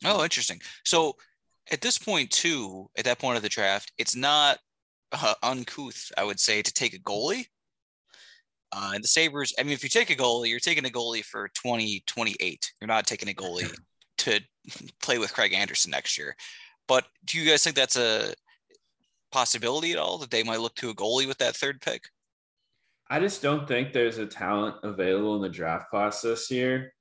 [0.03, 0.61] Oh, interesting.
[0.83, 1.15] So
[1.71, 4.57] at this point too, at that point of the draft, it's not
[5.11, 7.45] uh, uncouth, I would say, to take a goalie.
[8.71, 11.23] Uh, and the Sabres, I mean, if you take a goalie, you're taking a goalie
[11.23, 12.71] for 2028.
[12.79, 13.71] You're not taking a goalie
[14.19, 14.39] to
[15.01, 16.35] play with Craig Anderson next year.
[16.87, 18.33] But do you guys think that's a
[19.31, 22.03] possibility at all that they might look to a goalie with that third pick?
[23.09, 26.93] I just don't think there's a talent available in the draft class this year.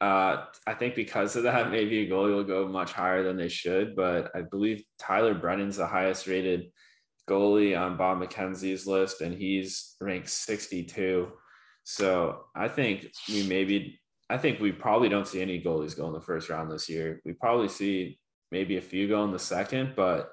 [0.00, 3.48] Uh, I think because of that, maybe a goalie will go much higher than they
[3.48, 3.94] should.
[3.94, 6.72] But I believe Tyler Brennan's the highest rated
[7.28, 11.30] goalie on Bob McKenzie's list, and he's ranked 62.
[11.84, 16.12] So I think we maybe, I think we probably don't see any goalies go in
[16.14, 17.20] the first round this year.
[17.24, 18.18] We probably see
[18.50, 20.30] maybe a few go in the second, but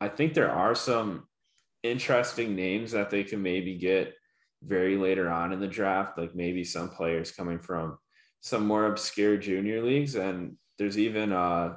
[0.00, 1.26] I think there are some
[1.82, 4.14] interesting names that they can maybe get
[4.62, 7.98] very later on in the draft, like maybe some players coming from
[8.40, 10.14] some more obscure junior leagues.
[10.14, 11.76] And there's even uh,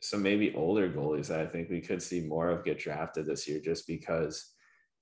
[0.00, 3.46] some maybe older goalies that I think we could see more of get drafted this
[3.46, 4.52] year just because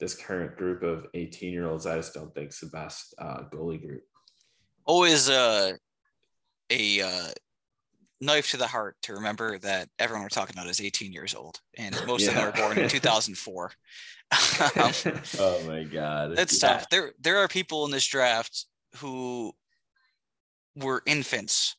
[0.01, 3.43] this current group of 18 year olds, I just don't think is the best uh,
[3.53, 4.03] goalie group.
[4.85, 5.73] Always uh,
[6.71, 7.29] a uh,
[8.21, 11.61] knife to the heart to remember that everyone we're talking about is 18 years old
[11.77, 12.29] and most yeah.
[12.29, 13.65] of them were born in 2004.
[14.77, 14.93] um,
[15.39, 16.37] oh my God.
[16.37, 16.69] That's yeah.
[16.69, 16.91] tough.
[16.91, 19.53] There, there are people in this draft who
[20.77, 21.77] were infants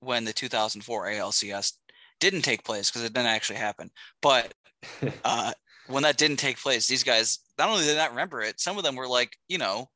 [0.00, 1.72] when the 2004 ALCS
[2.20, 3.90] didn't take place because it didn't actually happen.
[4.22, 4.54] But
[5.24, 5.52] uh,
[5.86, 8.84] when that didn't take place, these guys not only did not remember it, some of
[8.84, 9.88] them were like, you know,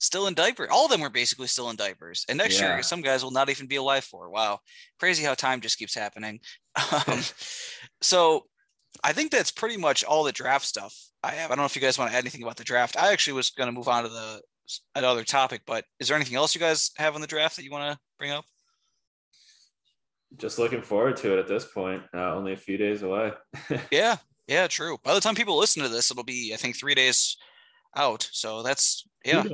[0.00, 0.68] still in diapers.
[0.72, 2.24] All of them were basically still in diapers.
[2.28, 2.74] And next yeah.
[2.74, 4.28] year, some guys will not even be alive for.
[4.28, 4.58] Wow,
[4.98, 6.40] crazy how time just keeps happening.
[7.08, 7.20] Um,
[8.00, 8.44] so
[9.02, 11.50] I think that's pretty much all the draft stuff I have.
[11.50, 12.96] I don't know if you guys want to add anything about the draft.
[12.96, 14.40] I actually was going to move on to the
[14.94, 17.72] another topic, but is there anything else you guys have on the draft that you
[17.72, 18.44] want to bring up?
[20.36, 22.02] Just looking forward to it at this point.
[22.14, 23.32] Uh, only a few days away.
[23.90, 24.96] yeah, yeah, true.
[25.02, 27.36] By the time people listen to this, it'll be I think three days
[27.96, 28.28] out.
[28.32, 29.44] So that's yeah.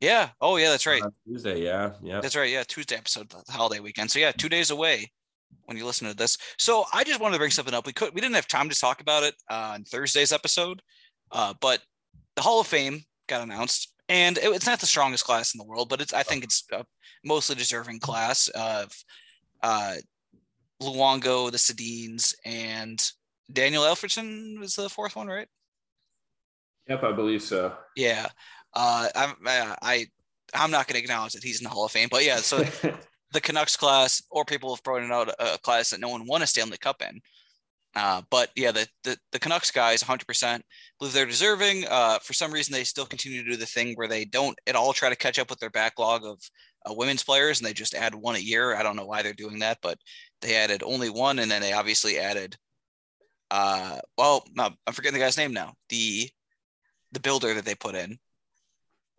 [0.00, 0.28] Yeah.
[0.40, 1.02] Oh yeah, that's right.
[1.02, 1.62] Uh, Tuesday.
[1.62, 1.92] Yeah.
[2.02, 2.20] Yeah.
[2.20, 2.50] That's right.
[2.50, 2.64] Yeah.
[2.66, 4.10] Tuesday episode, the holiday weekend.
[4.10, 5.10] So yeah, two days away
[5.64, 6.36] when you listen to this.
[6.58, 7.86] So I just wanted to bring something up.
[7.86, 10.82] We could we didn't have time to talk about it on Thursday's episode,
[11.32, 11.80] uh, but
[12.34, 15.64] the Hall of Fame got announced, and it, it's not the strongest class in the
[15.64, 16.84] world, but it's I think it's a
[17.24, 18.92] mostly deserving class of
[19.62, 19.96] uh,
[20.82, 23.02] Luongo, the Sedins, and
[23.52, 25.48] Daniel Alfredsson was the fourth one, right?
[26.88, 27.72] Yep, I believe so.
[27.96, 28.26] Yeah,
[28.74, 30.06] uh, I'm I
[30.54, 32.64] I'm not going to acknowledge that he's in the Hall of Fame, but yeah, so
[33.32, 36.46] the Canucks class, or people have brought out a, class that no one won a
[36.46, 37.20] Stanley Cup in.
[37.94, 40.60] Uh, but yeah, the, the, the Canucks guys, 100%
[40.98, 41.86] believe they're deserving.
[41.88, 44.76] Uh, for some reason, they still continue to do the thing where they don't at
[44.76, 46.38] all try to catch up with their backlog of
[46.88, 48.76] uh, women's players, and they just add one a year.
[48.76, 49.98] I don't know why they're doing that, but
[50.42, 52.56] they added only one, and then they obviously added.
[53.50, 55.72] Uh, well, no, I'm forgetting the guy's name now.
[55.88, 56.28] The
[57.12, 58.18] the builder that they put in.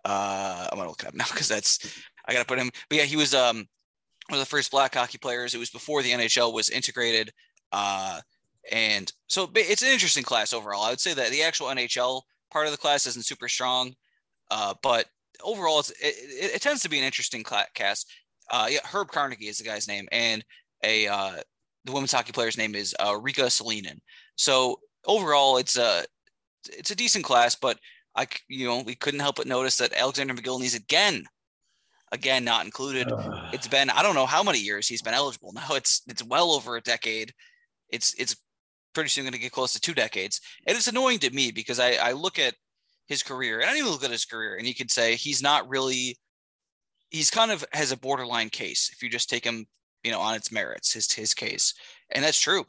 [0.06, 1.80] Uh, I'm gonna look it up now because that's
[2.28, 2.70] I gotta put him.
[2.90, 3.68] But yeah, he was um
[4.30, 5.54] one of the first black hockey players.
[5.54, 7.32] It was before the NHL was integrated.
[7.72, 8.22] Uh,
[8.72, 10.84] and so it's an interesting class overall.
[10.84, 12.22] I would say that the actual NHL
[12.52, 13.94] part of the class isn't super strong,
[14.52, 15.06] uh, but
[15.44, 18.12] overall, it, it, it, tends to be an interesting cast.
[18.52, 20.44] Uh, yeah, Herb Carnegie is the guy's name, and
[20.84, 21.38] a uh,
[21.86, 24.00] the women's hockey player's name is uh, Riikka Sallinen.
[24.36, 26.06] So overall, it's a
[26.70, 27.80] it's a decent class, but
[28.16, 31.26] I you know we couldn't help but notice that Alexander Mogilny's again
[32.12, 33.12] again not included.
[33.12, 33.50] Uh.
[33.54, 35.76] It's been I don't know how many years he's been eligible now.
[35.76, 37.34] It's it's well over a decade.
[37.90, 38.36] It's it's
[38.94, 41.80] pretty soon going to get close to two decades, and it's annoying to me because
[41.80, 42.56] I I look at
[43.08, 45.68] his career and I even look at his career and you could say he's not
[45.70, 46.18] really
[47.10, 49.66] he's kind of has a borderline case if you just take him
[50.04, 51.74] you know on its merits his his case
[52.12, 52.66] and that's true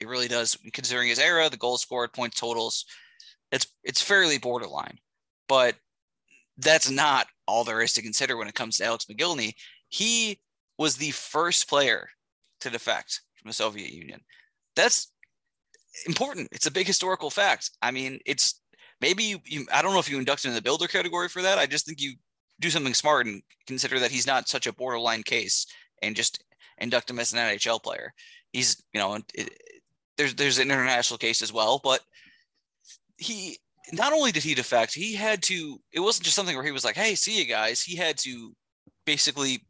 [0.00, 2.86] it really does considering his era the goals scored points totals
[3.54, 4.98] it's it's fairly borderline
[5.48, 5.76] but
[6.58, 9.54] that's not all there is to consider when it comes to Alex Mogilny.
[9.88, 10.40] He
[10.78, 12.08] was the first player
[12.60, 14.20] to defect from the Soviet Union.
[14.76, 15.12] That's
[16.06, 16.48] important.
[16.52, 17.70] It's a big historical fact.
[17.82, 18.60] I mean, it's
[19.00, 21.42] maybe you, you I don't know if you induct him in the builder category for
[21.42, 21.58] that.
[21.58, 22.14] I just think you
[22.60, 25.66] do something smart and consider that he's not such a borderline case
[26.02, 26.42] and just
[26.78, 28.12] induct him as an NHL player.
[28.52, 29.50] He's, you know, it,
[30.16, 32.00] there's there's an international case as well, but
[33.24, 33.58] he
[33.92, 35.80] not only did he defect, he had to.
[35.92, 38.54] It wasn't just something where he was like, "Hey, see you guys." He had to
[39.04, 39.66] basically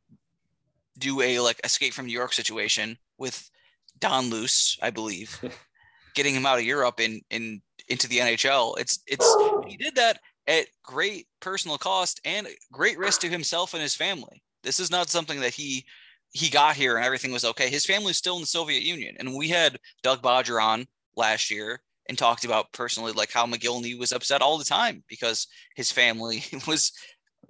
[0.99, 3.51] do a like escape from New York situation with
[3.99, 5.41] Don Luce, I believe,
[6.15, 8.79] getting him out of Europe and in into the NHL.
[8.79, 9.37] It's it's
[9.67, 14.43] he did that at great personal cost and great risk to himself and his family.
[14.63, 15.85] This is not something that he
[16.33, 17.71] he got here and everything was okay.
[17.71, 20.87] His family's still in the Soviet Union, and we had Doug Bodger on
[21.17, 25.47] last year and talked about personally like how Mogilny was upset all the time because
[25.75, 26.93] his family was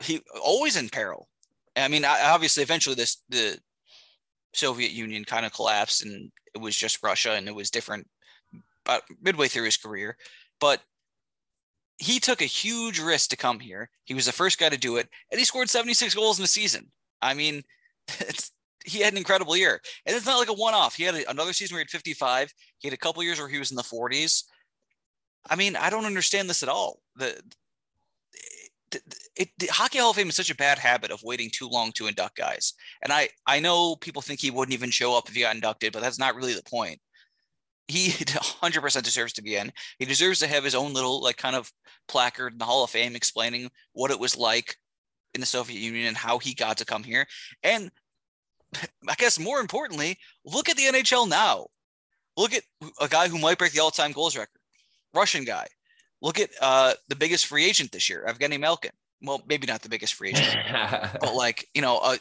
[0.01, 1.29] he always in peril.
[1.77, 3.59] I mean, obviously, eventually this the
[4.55, 8.07] Soviet Union kind of collapsed and it was just Russia and it was different
[8.85, 10.17] about midway through his career.
[10.61, 10.81] But
[11.99, 13.91] he took a huge risk to come here.
[14.05, 16.49] He was the first guy to do it, and he scored 76 goals in a
[16.49, 16.91] season.
[17.23, 17.63] I mean,
[18.85, 19.81] he had an incredible year.
[20.07, 20.95] And it's not like a one off.
[20.95, 22.53] He had another season where he had 55.
[22.79, 24.45] He had a couple years where he was in the 40s.
[25.49, 27.01] I mean, I don't understand this at all.
[27.17, 27.41] The,
[28.91, 29.01] the,
[29.59, 32.07] the Hockey Hall of Fame is such a bad habit of waiting too long to
[32.07, 32.75] induct guys.
[33.03, 35.93] And I, I know people think he wouldn't even show up if he got inducted,
[35.93, 37.01] but that's not really the point.
[37.89, 39.73] he 100% deserves to be in.
[39.99, 41.71] He deserves to have his own little like kind of
[42.09, 44.77] placard in the Hall of Fame explaining what it was like
[45.35, 47.27] in the Soviet Union and how he got to come here.
[47.63, 47.91] And
[49.09, 51.67] I guess more importantly, look at the NHL now.
[52.37, 52.63] Look at
[53.01, 54.59] a guy who might break the all-time goals record,
[55.15, 55.67] Russian guy.
[56.21, 58.91] Look at uh, the biggest free agent this year, Evgeny Malkin.
[59.23, 60.57] Well, maybe not the biggest free agent,
[61.21, 62.17] but like you know, uh,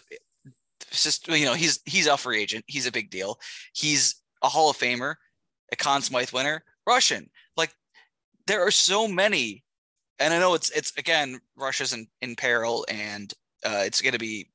[0.91, 2.65] just you know, he's he's a free agent.
[2.67, 3.39] He's a big deal.
[3.73, 5.15] He's a Hall of Famer,
[5.71, 7.29] a Conn Smythe winner, Russian.
[7.57, 7.73] Like
[8.45, 9.63] there are so many,
[10.19, 13.33] and I know it's it's again Russia's in, in peril, and
[13.65, 14.49] uh, it's going to be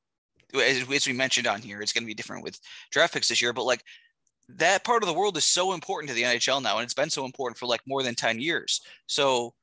[0.55, 2.59] as, as we mentioned on here, it's going to be different with
[2.91, 3.53] draft picks this year.
[3.53, 3.83] But like
[4.49, 7.09] that part of the world is so important to the NHL now, and it's been
[7.09, 8.81] so important for like more than 10 years.
[9.07, 9.53] So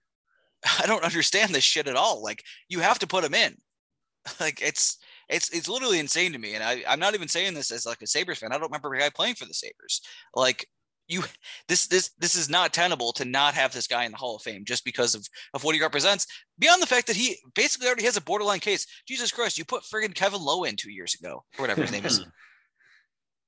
[0.82, 2.22] I don't understand this shit at all.
[2.22, 3.56] Like you have to put them in.
[4.40, 6.54] Like it's it's it's literally insane to me.
[6.54, 8.50] And I, I'm not even saying this as like a Sabres fan.
[8.50, 10.00] I don't remember a guy playing for the Sabres.
[10.34, 10.68] Like
[11.08, 11.22] you
[11.68, 14.42] this this this is not tenable to not have this guy in the Hall of
[14.42, 16.26] Fame just because of of what he represents.
[16.58, 18.86] Beyond the fact that he basically already has a borderline case.
[19.06, 22.06] Jesus Christ, you put friggin' Kevin Lowe in two years ago or whatever his name
[22.06, 22.24] is.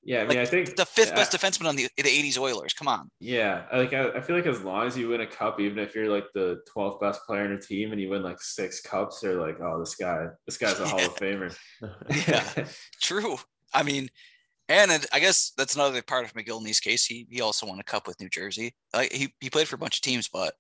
[0.05, 2.73] Yeah, I mean, Like, I think the fifth best defenseman on the the '80s Oilers.
[2.73, 3.11] Come on.
[3.21, 5.95] Yeah, like I, I feel like as long as you win a cup, even if
[5.95, 9.21] you're like the 12th best player in a team and you win like six cups,
[9.21, 11.55] they're like, oh, this guy, this guy's a Hall of Famer.
[12.27, 12.67] Yeah.
[13.03, 13.37] True.
[13.75, 14.09] I mean,
[14.69, 17.05] and it, I guess that's another part of Mogilny's case.
[17.05, 18.75] He he also won a cup with New Jersey.
[19.11, 20.55] He he played for a bunch of teams, but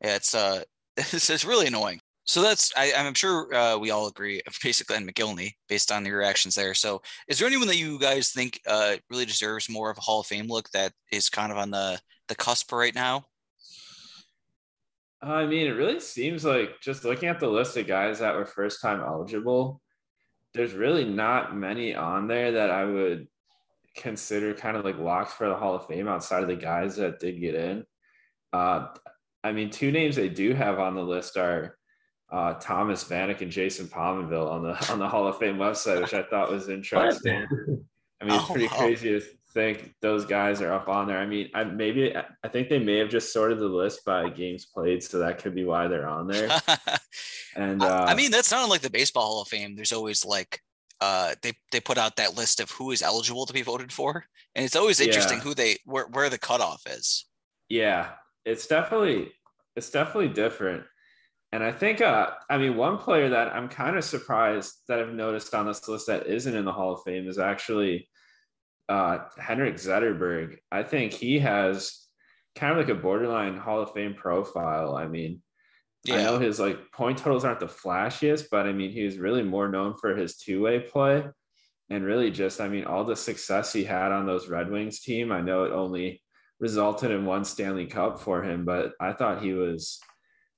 [0.00, 0.62] it's uh
[0.96, 2.00] it's, it's really annoying.
[2.26, 6.18] So that's I, I'm sure uh, we all agree basically on McGillney based on your
[6.18, 6.74] reactions there.
[6.74, 10.20] So is there anyone that you guys think uh, really deserves more of a Hall
[10.20, 13.24] of Fame look that is kind of on the the cusp right now?
[15.20, 18.44] I mean, it really seems like just looking at the list of guys that were
[18.44, 19.80] first time eligible,
[20.54, 23.26] there's really not many on there that I would
[23.96, 27.20] consider kind of like locks for the Hall of Fame outside of the guys that
[27.20, 27.84] did get in.
[28.52, 28.86] Uh,
[29.42, 31.76] I mean, two names they do have on the list are
[32.32, 36.14] uh, Thomas Vanek and Jason Pominville on the on the Hall of Fame website, which
[36.14, 37.46] I thought was interesting.
[38.20, 39.20] I mean, it's Oh, pretty crazy to
[39.54, 41.18] think those guys are up on there.
[41.18, 44.66] I mean, I maybe I think they may have just sorted the list by games
[44.66, 46.48] played, so that could be why they're on there.
[47.56, 49.76] And I- uh, I mean, that's not like the Baseball Hall of Fame.
[49.76, 50.60] There's always like
[51.00, 54.24] uh they they put out that list of who is eligible to be voted for,
[54.54, 55.44] and it's always interesting Yeah.
[55.44, 57.26] who they where where the cutoff is.
[57.68, 58.10] yeah,
[58.44, 59.32] it's definitely
[59.76, 60.84] it's definitely different.
[61.52, 65.14] And I think, uh, I mean, one player that I'm kind of surprised that I've
[65.14, 68.08] noticed on this list that isn't in the Hall of Fame is actually
[68.88, 70.58] uh, Henrik Zetterberg.
[70.70, 72.06] I think he has
[72.54, 74.94] kind of like a borderline Hall of Fame profile.
[74.96, 75.42] I mean,
[76.10, 79.68] I know his like point totals aren't the flashiest, but I mean, he's really more
[79.68, 81.24] known for his two way play
[81.88, 85.32] and really just, I mean, all the success he had on those Red Wings team.
[85.32, 86.22] I know it only
[86.60, 89.98] resulted in one Stanley Cup for him, but I thought he was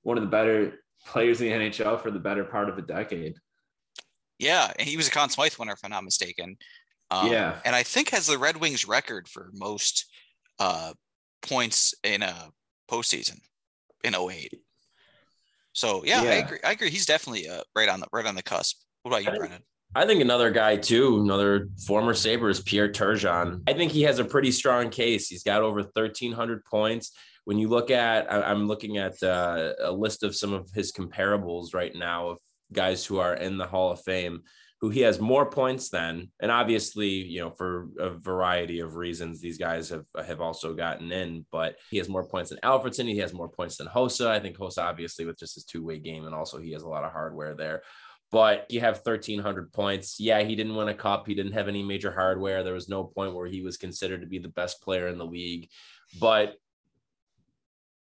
[0.03, 3.35] one of the better players in the NHL for the better part of a decade.
[4.39, 6.57] Yeah, and he was a Conn Smythe winner, if I'm not mistaken.
[7.09, 7.59] Um, Yeah.
[7.65, 10.05] and I think has the Red Wings record for most
[10.59, 10.93] uh,
[11.41, 12.33] points in a
[12.89, 13.39] postseason
[14.03, 14.53] in 08.
[15.73, 16.57] So yeah, I agree.
[16.63, 16.89] I agree.
[16.89, 18.77] He's definitely uh, right on the right on the cusp.
[19.03, 19.61] What about you, I- Brennan?
[19.95, 23.61] I think another guy too, another former Sabres, Pierre Turgeon.
[23.67, 25.29] I think he has a pretty strong case.
[25.29, 27.13] He's got over 1,300 points.
[27.45, 30.91] When you look at, I- I'm looking at uh, a list of some of his
[30.91, 32.37] comparables right now of
[32.73, 34.41] guys who are in the Hall of Fame,
[34.79, 39.41] who he has more points than, and obviously, you know, for a variety of reasons,
[39.41, 41.45] these guys have have also gotten in.
[41.51, 43.09] But he has more points than Alfredsson.
[43.09, 44.27] He has more points than Hossa.
[44.27, 46.89] I think Hossa, obviously, with just his two way game, and also he has a
[46.89, 47.81] lot of hardware there
[48.31, 50.19] but you have 1300 points.
[50.19, 51.27] Yeah, he didn't win a cup.
[51.27, 52.63] He didn't have any major hardware.
[52.63, 55.25] There was no point where he was considered to be the best player in the
[55.25, 55.69] league,
[56.19, 56.55] but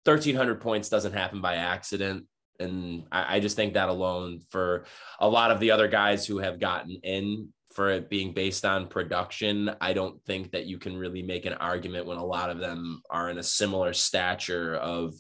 [0.04, 2.26] 1300 points doesn't happen by accident.
[2.62, 4.86] And I, I just think that alone for
[5.20, 8.88] a lot of the other guys who have gotten in for it being based on
[8.88, 12.60] production, I don't think that you can really make an argument when a lot of
[12.60, 15.14] them are in a similar stature of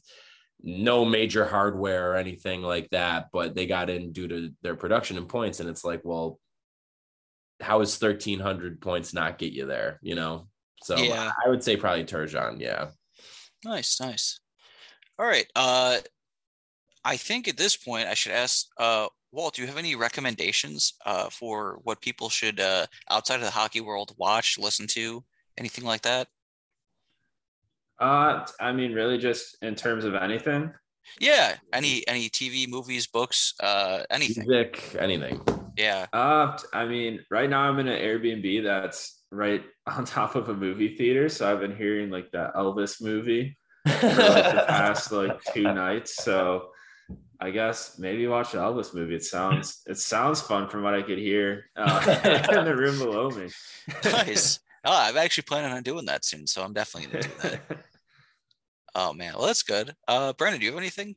[0.63, 5.17] no major hardware or anything like that, but they got in due to their production
[5.17, 5.59] and points.
[5.59, 6.39] And it's like, well,
[7.59, 9.99] how is 1300 points not get you there?
[10.01, 10.47] You know?
[10.83, 11.31] So Yeah.
[11.43, 12.59] I would say probably Turgeon.
[12.59, 12.89] Yeah.
[13.63, 14.39] Nice, nice.
[15.17, 15.45] All right.
[15.55, 15.97] Uh,
[17.03, 19.55] I think at this point I should ask uh, Walt.
[19.55, 23.81] Do you have any recommendations uh, for what people should uh, outside of the hockey
[23.81, 25.23] world watch, listen to,
[25.57, 26.27] anything like that?
[27.99, 30.71] Uh, I mean, really, just in terms of anything.
[31.19, 31.55] Yeah.
[31.73, 34.47] Any any TV, movies, books, uh, anything.
[34.47, 35.41] Music, anything.
[35.77, 36.07] Yeah.
[36.13, 40.53] Uh, I mean, right now I'm in an Airbnb that's right on top of a
[40.53, 45.41] movie theater, so I've been hearing like that Elvis movie for like the past like
[45.53, 46.23] two nights.
[46.23, 46.69] So
[47.41, 49.15] I guess maybe watch the Elvis movie.
[49.15, 51.99] It sounds it sounds fun from what I could hear uh,
[52.57, 53.49] in the room below me.
[54.05, 54.59] nice.
[54.83, 57.61] Oh, I'm actually planning on doing that soon, so I'm definitely gonna do that.
[58.95, 59.93] oh man, well that's good.
[60.07, 61.15] Uh, Brendan, do you have anything?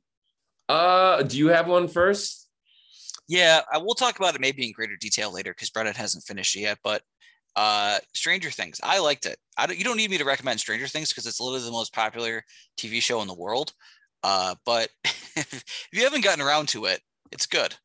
[0.68, 2.48] Uh, do you have one first?
[3.28, 6.56] Yeah, I will talk about it maybe in greater detail later because Brendan hasn't finished
[6.56, 6.78] it yet.
[6.82, 7.02] But
[7.56, 9.38] uh, Stranger Things, I liked it.
[9.56, 11.94] I don't, you don't need me to recommend Stranger Things because it's literally the most
[11.94, 12.42] popular
[12.78, 13.72] TV show in the world.
[14.24, 17.00] Uh, but if you haven't gotten around to it,
[17.30, 17.76] it's good.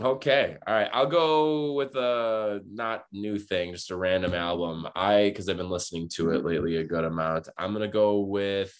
[0.00, 0.56] Okay.
[0.66, 0.90] All right.
[0.92, 4.86] I'll go with a not new thing, just a random album.
[4.94, 7.48] I because I've been listening to it lately a good amount.
[7.56, 8.74] I'm gonna go with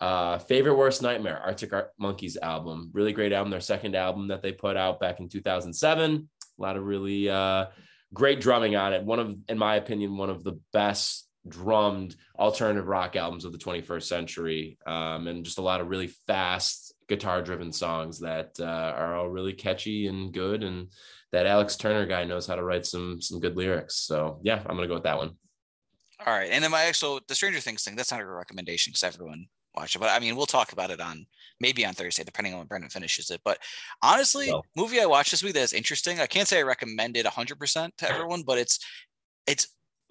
[0.00, 4.50] uh favorite worst nightmare arctic monkeys album really great album their second album that they
[4.50, 6.28] put out back in 2007
[6.58, 7.66] a lot of really uh
[8.12, 12.88] great drumming on it one of in my opinion one of the best drummed alternative
[12.88, 17.42] rock albums of the 21st century um, and just a lot of really fast guitar
[17.42, 20.88] driven songs that uh, are all really catchy and good and
[21.32, 23.96] that alex turner guy knows how to write some some good lyrics.
[23.96, 25.36] So yeah i'm gonna go with that one.
[26.24, 29.02] All right and then my actual the stranger things thing that's not a recommendation because
[29.02, 31.26] everyone watch it but i mean we'll talk about it on
[31.60, 33.58] maybe on thursday depending on when brendan finishes it but
[34.02, 37.26] honestly well, movie i watched this week that's interesting i can't say i recommend it
[37.26, 38.78] 100% to everyone but it's
[39.46, 39.68] it's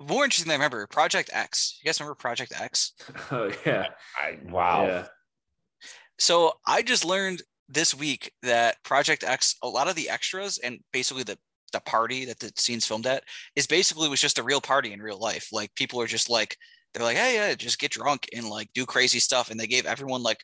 [0.08, 0.86] more interesting than I remember.
[0.88, 1.80] Project X.
[1.82, 2.93] You guys remember Project X?
[3.32, 3.88] Oh yeah.
[4.22, 4.86] I, wow.
[4.86, 5.08] Yeah.
[6.20, 10.80] So I just learned this week that Project X, a lot of the extras and
[10.91, 11.38] basically the
[11.72, 13.24] the party that the scene's filmed at
[13.56, 15.47] is basically was just a real party in real life.
[15.51, 16.56] Like people are just like
[16.93, 19.49] they're like, hey, yeah, just get drunk and like do crazy stuff.
[19.49, 20.43] And they gave everyone like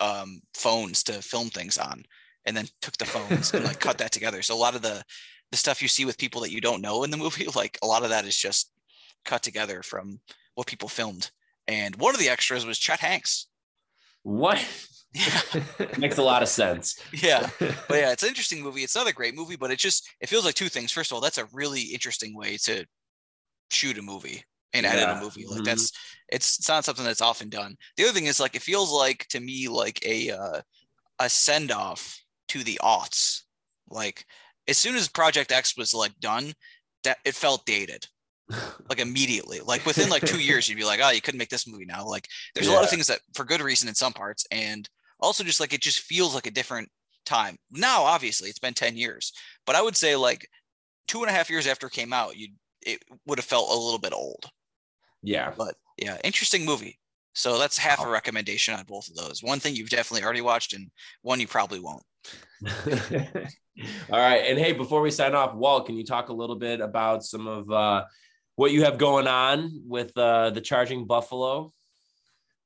[0.00, 2.02] um, phones to film things on,
[2.46, 4.42] and then took the phones and like cut that together.
[4.42, 5.02] So a lot of the
[5.50, 7.86] the stuff you see with people that you don't know in the movie, like a
[7.86, 8.72] lot of that is just
[9.24, 10.20] cut together from
[10.54, 11.30] what people filmed.
[11.68, 13.46] And one of the extras was Chet Hanks.
[14.22, 14.64] What?
[15.12, 15.40] Yeah.
[15.98, 16.96] Makes a lot of sense.
[17.12, 17.50] Yeah.
[17.88, 18.82] But yeah, it's an interesting movie.
[18.82, 20.92] It's another great movie, but it just it feels like two things.
[20.92, 22.84] First of all, that's a really interesting way to
[23.72, 24.92] shoot a movie and yeah.
[24.92, 25.46] edit a movie.
[25.46, 25.64] Like mm-hmm.
[25.64, 25.90] that's
[26.28, 27.76] it's it's not something that's often done.
[27.96, 30.60] The other thing is like it feels like to me like a uh,
[31.18, 33.40] a send off to the aughts.
[33.88, 34.24] Like
[34.68, 36.52] as soon as Project X was like done,
[37.02, 38.06] that it felt dated
[38.88, 39.60] like immediately.
[39.60, 42.06] Like within like two years you'd be like oh you couldn't make this movie now.
[42.06, 42.74] Like there's yeah.
[42.74, 44.88] a lot of things that for good reason in some parts and
[45.20, 46.88] also just like it just feels like a different
[47.24, 47.56] time.
[47.70, 49.32] Now obviously it's been 10 years
[49.66, 50.48] but i would say like
[51.06, 52.48] two and a half years after it came out you
[52.82, 54.46] it would have felt a little bit old.
[55.22, 55.52] Yeah.
[55.56, 56.98] But yeah interesting movie.
[57.34, 59.42] So that's half a recommendation on both of those.
[59.42, 60.90] One thing you've definitely already watched and
[61.22, 62.02] one you probably won't.
[64.10, 66.80] All right and hey before we sign off walt can you talk a little bit
[66.80, 68.04] about some of uh
[68.60, 71.72] what you have going on with uh, the Charging Buffalo.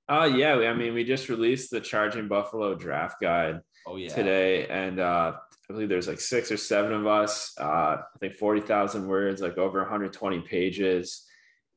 [0.08, 4.12] Uh yeah, I mean, we just released the Charging Buffalo draft guide oh, yeah.
[4.12, 7.54] today, and uh, I believe there's like six or seven of us.
[7.60, 11.24] Uh, I think forty thousand words, like over 120 pages,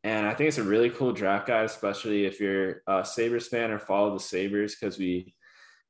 [0.04, 3.70] and I think it's a really cool draft guide, especially if you're a Sabres fan
[3.70, 5.36] or follow the Sabres, because we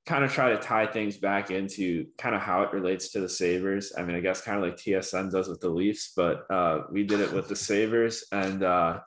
[0.08, 3.28] kind of try to tie things back into kind of how it relates to the
[3.28, 3.91] Sabres.
[3.97, 7.03] I mean, I guess kind of like TSN does with the Leafs, but uh, we
[7.03, 8.24] did it with the Sabres.
[8.32, 9.01] And uh,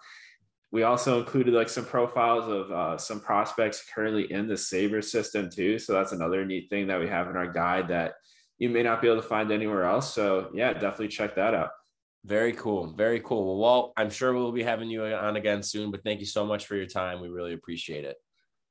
[0.71, 5.49] we also included like some profiles of uh, some prospects currently in the Sabres system
[5.49, 5.79] too.
[5.79, 8.17] So that's another neat thing that we have in our guide that
[8.59, 10.15] you may not be able to find anywhere else.
[10.15, 11.71] So yeah, definitely check that out.
[12.27, 12.93] Very cool.
[12.93, 13.47] Very cool.
[13.47, 16.45] Well, Walt, I'm sure we'll be having you on again soon, but thank you so
[16.45, 17.23] much for your time.
[17.23, 18.17] We really appreciate it.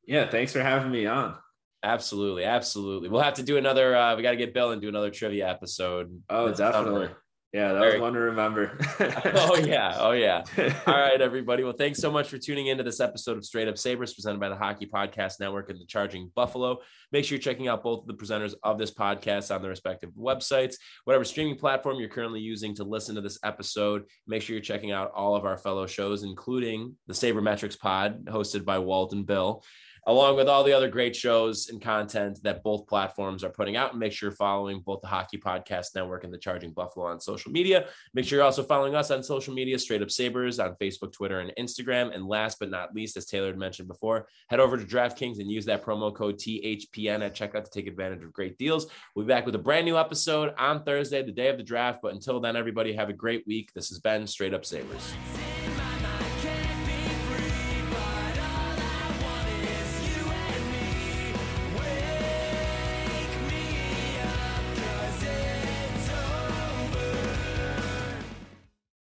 [0.05, 0.29] Yeah.
[0.29, 1.35] Thanks for having me on.
[1.81, 3.09] Absolutely, absolutely.
[3.09, 3.95] We'll have to do another.
[3.95, 6.21] Uh, we got to get Bill and do another trivia episode.
[6.29, 7.07] Oh, definitely.
[7.07, 7.17] Summer.
[7.51, 7.93] Yeah, that Very...
[7.93, 8.77] was one to remember.
[8.99, 10.43] oh yeah, oh yeah.
[10.85, 11.63] All right, everybody.
[11.63, 14.49] Well, thanks so much for tuning into this episode of Straight Up Sabres, presented by
[14.49, 16.77] the Hockey Podcast Network and the Charging Buffalo.
[17.11, 20.11] Make sure you're checking out both of the presenters of this podcast on their respective
[20.11, 20.75] websites,
[21.05, 24.03] whatever streaming platform you're currently using to listen to this episode.
[24.27, 28.63] Make sure you're checking out all of our fellow shows, including the Sabermetrics Pod, hosted
[28.63, 29.63] by Walt and Bill
[30.07, 33.91] along with all the other great shows and content that both platforms are putting out.
[33.91, 37.19] And make sure you're following both the Hockey Podcast Network and the Charging Buffalo on
[37.19, 37.87] social media.
[38.13, 41.39] Make sure you're also following us on social media, Straight Up Sabres on Facebook, Twitter,
[41.39, 42.13] and Instagram.
[42.13, 45.51] And last but not least, as Taylor had mentioned before, head over to DraftKings and
[45.51, 48.87] use that promo code THPN at checkout to take advantage of great deals.
[49.15, 51.99] We'll be back with a brand new episode on Thursday, the day of the draft.
[52.01, 53.73] But until then, everybody have a great week.
[53.73, 55.13] This has been Straight Up Sabres.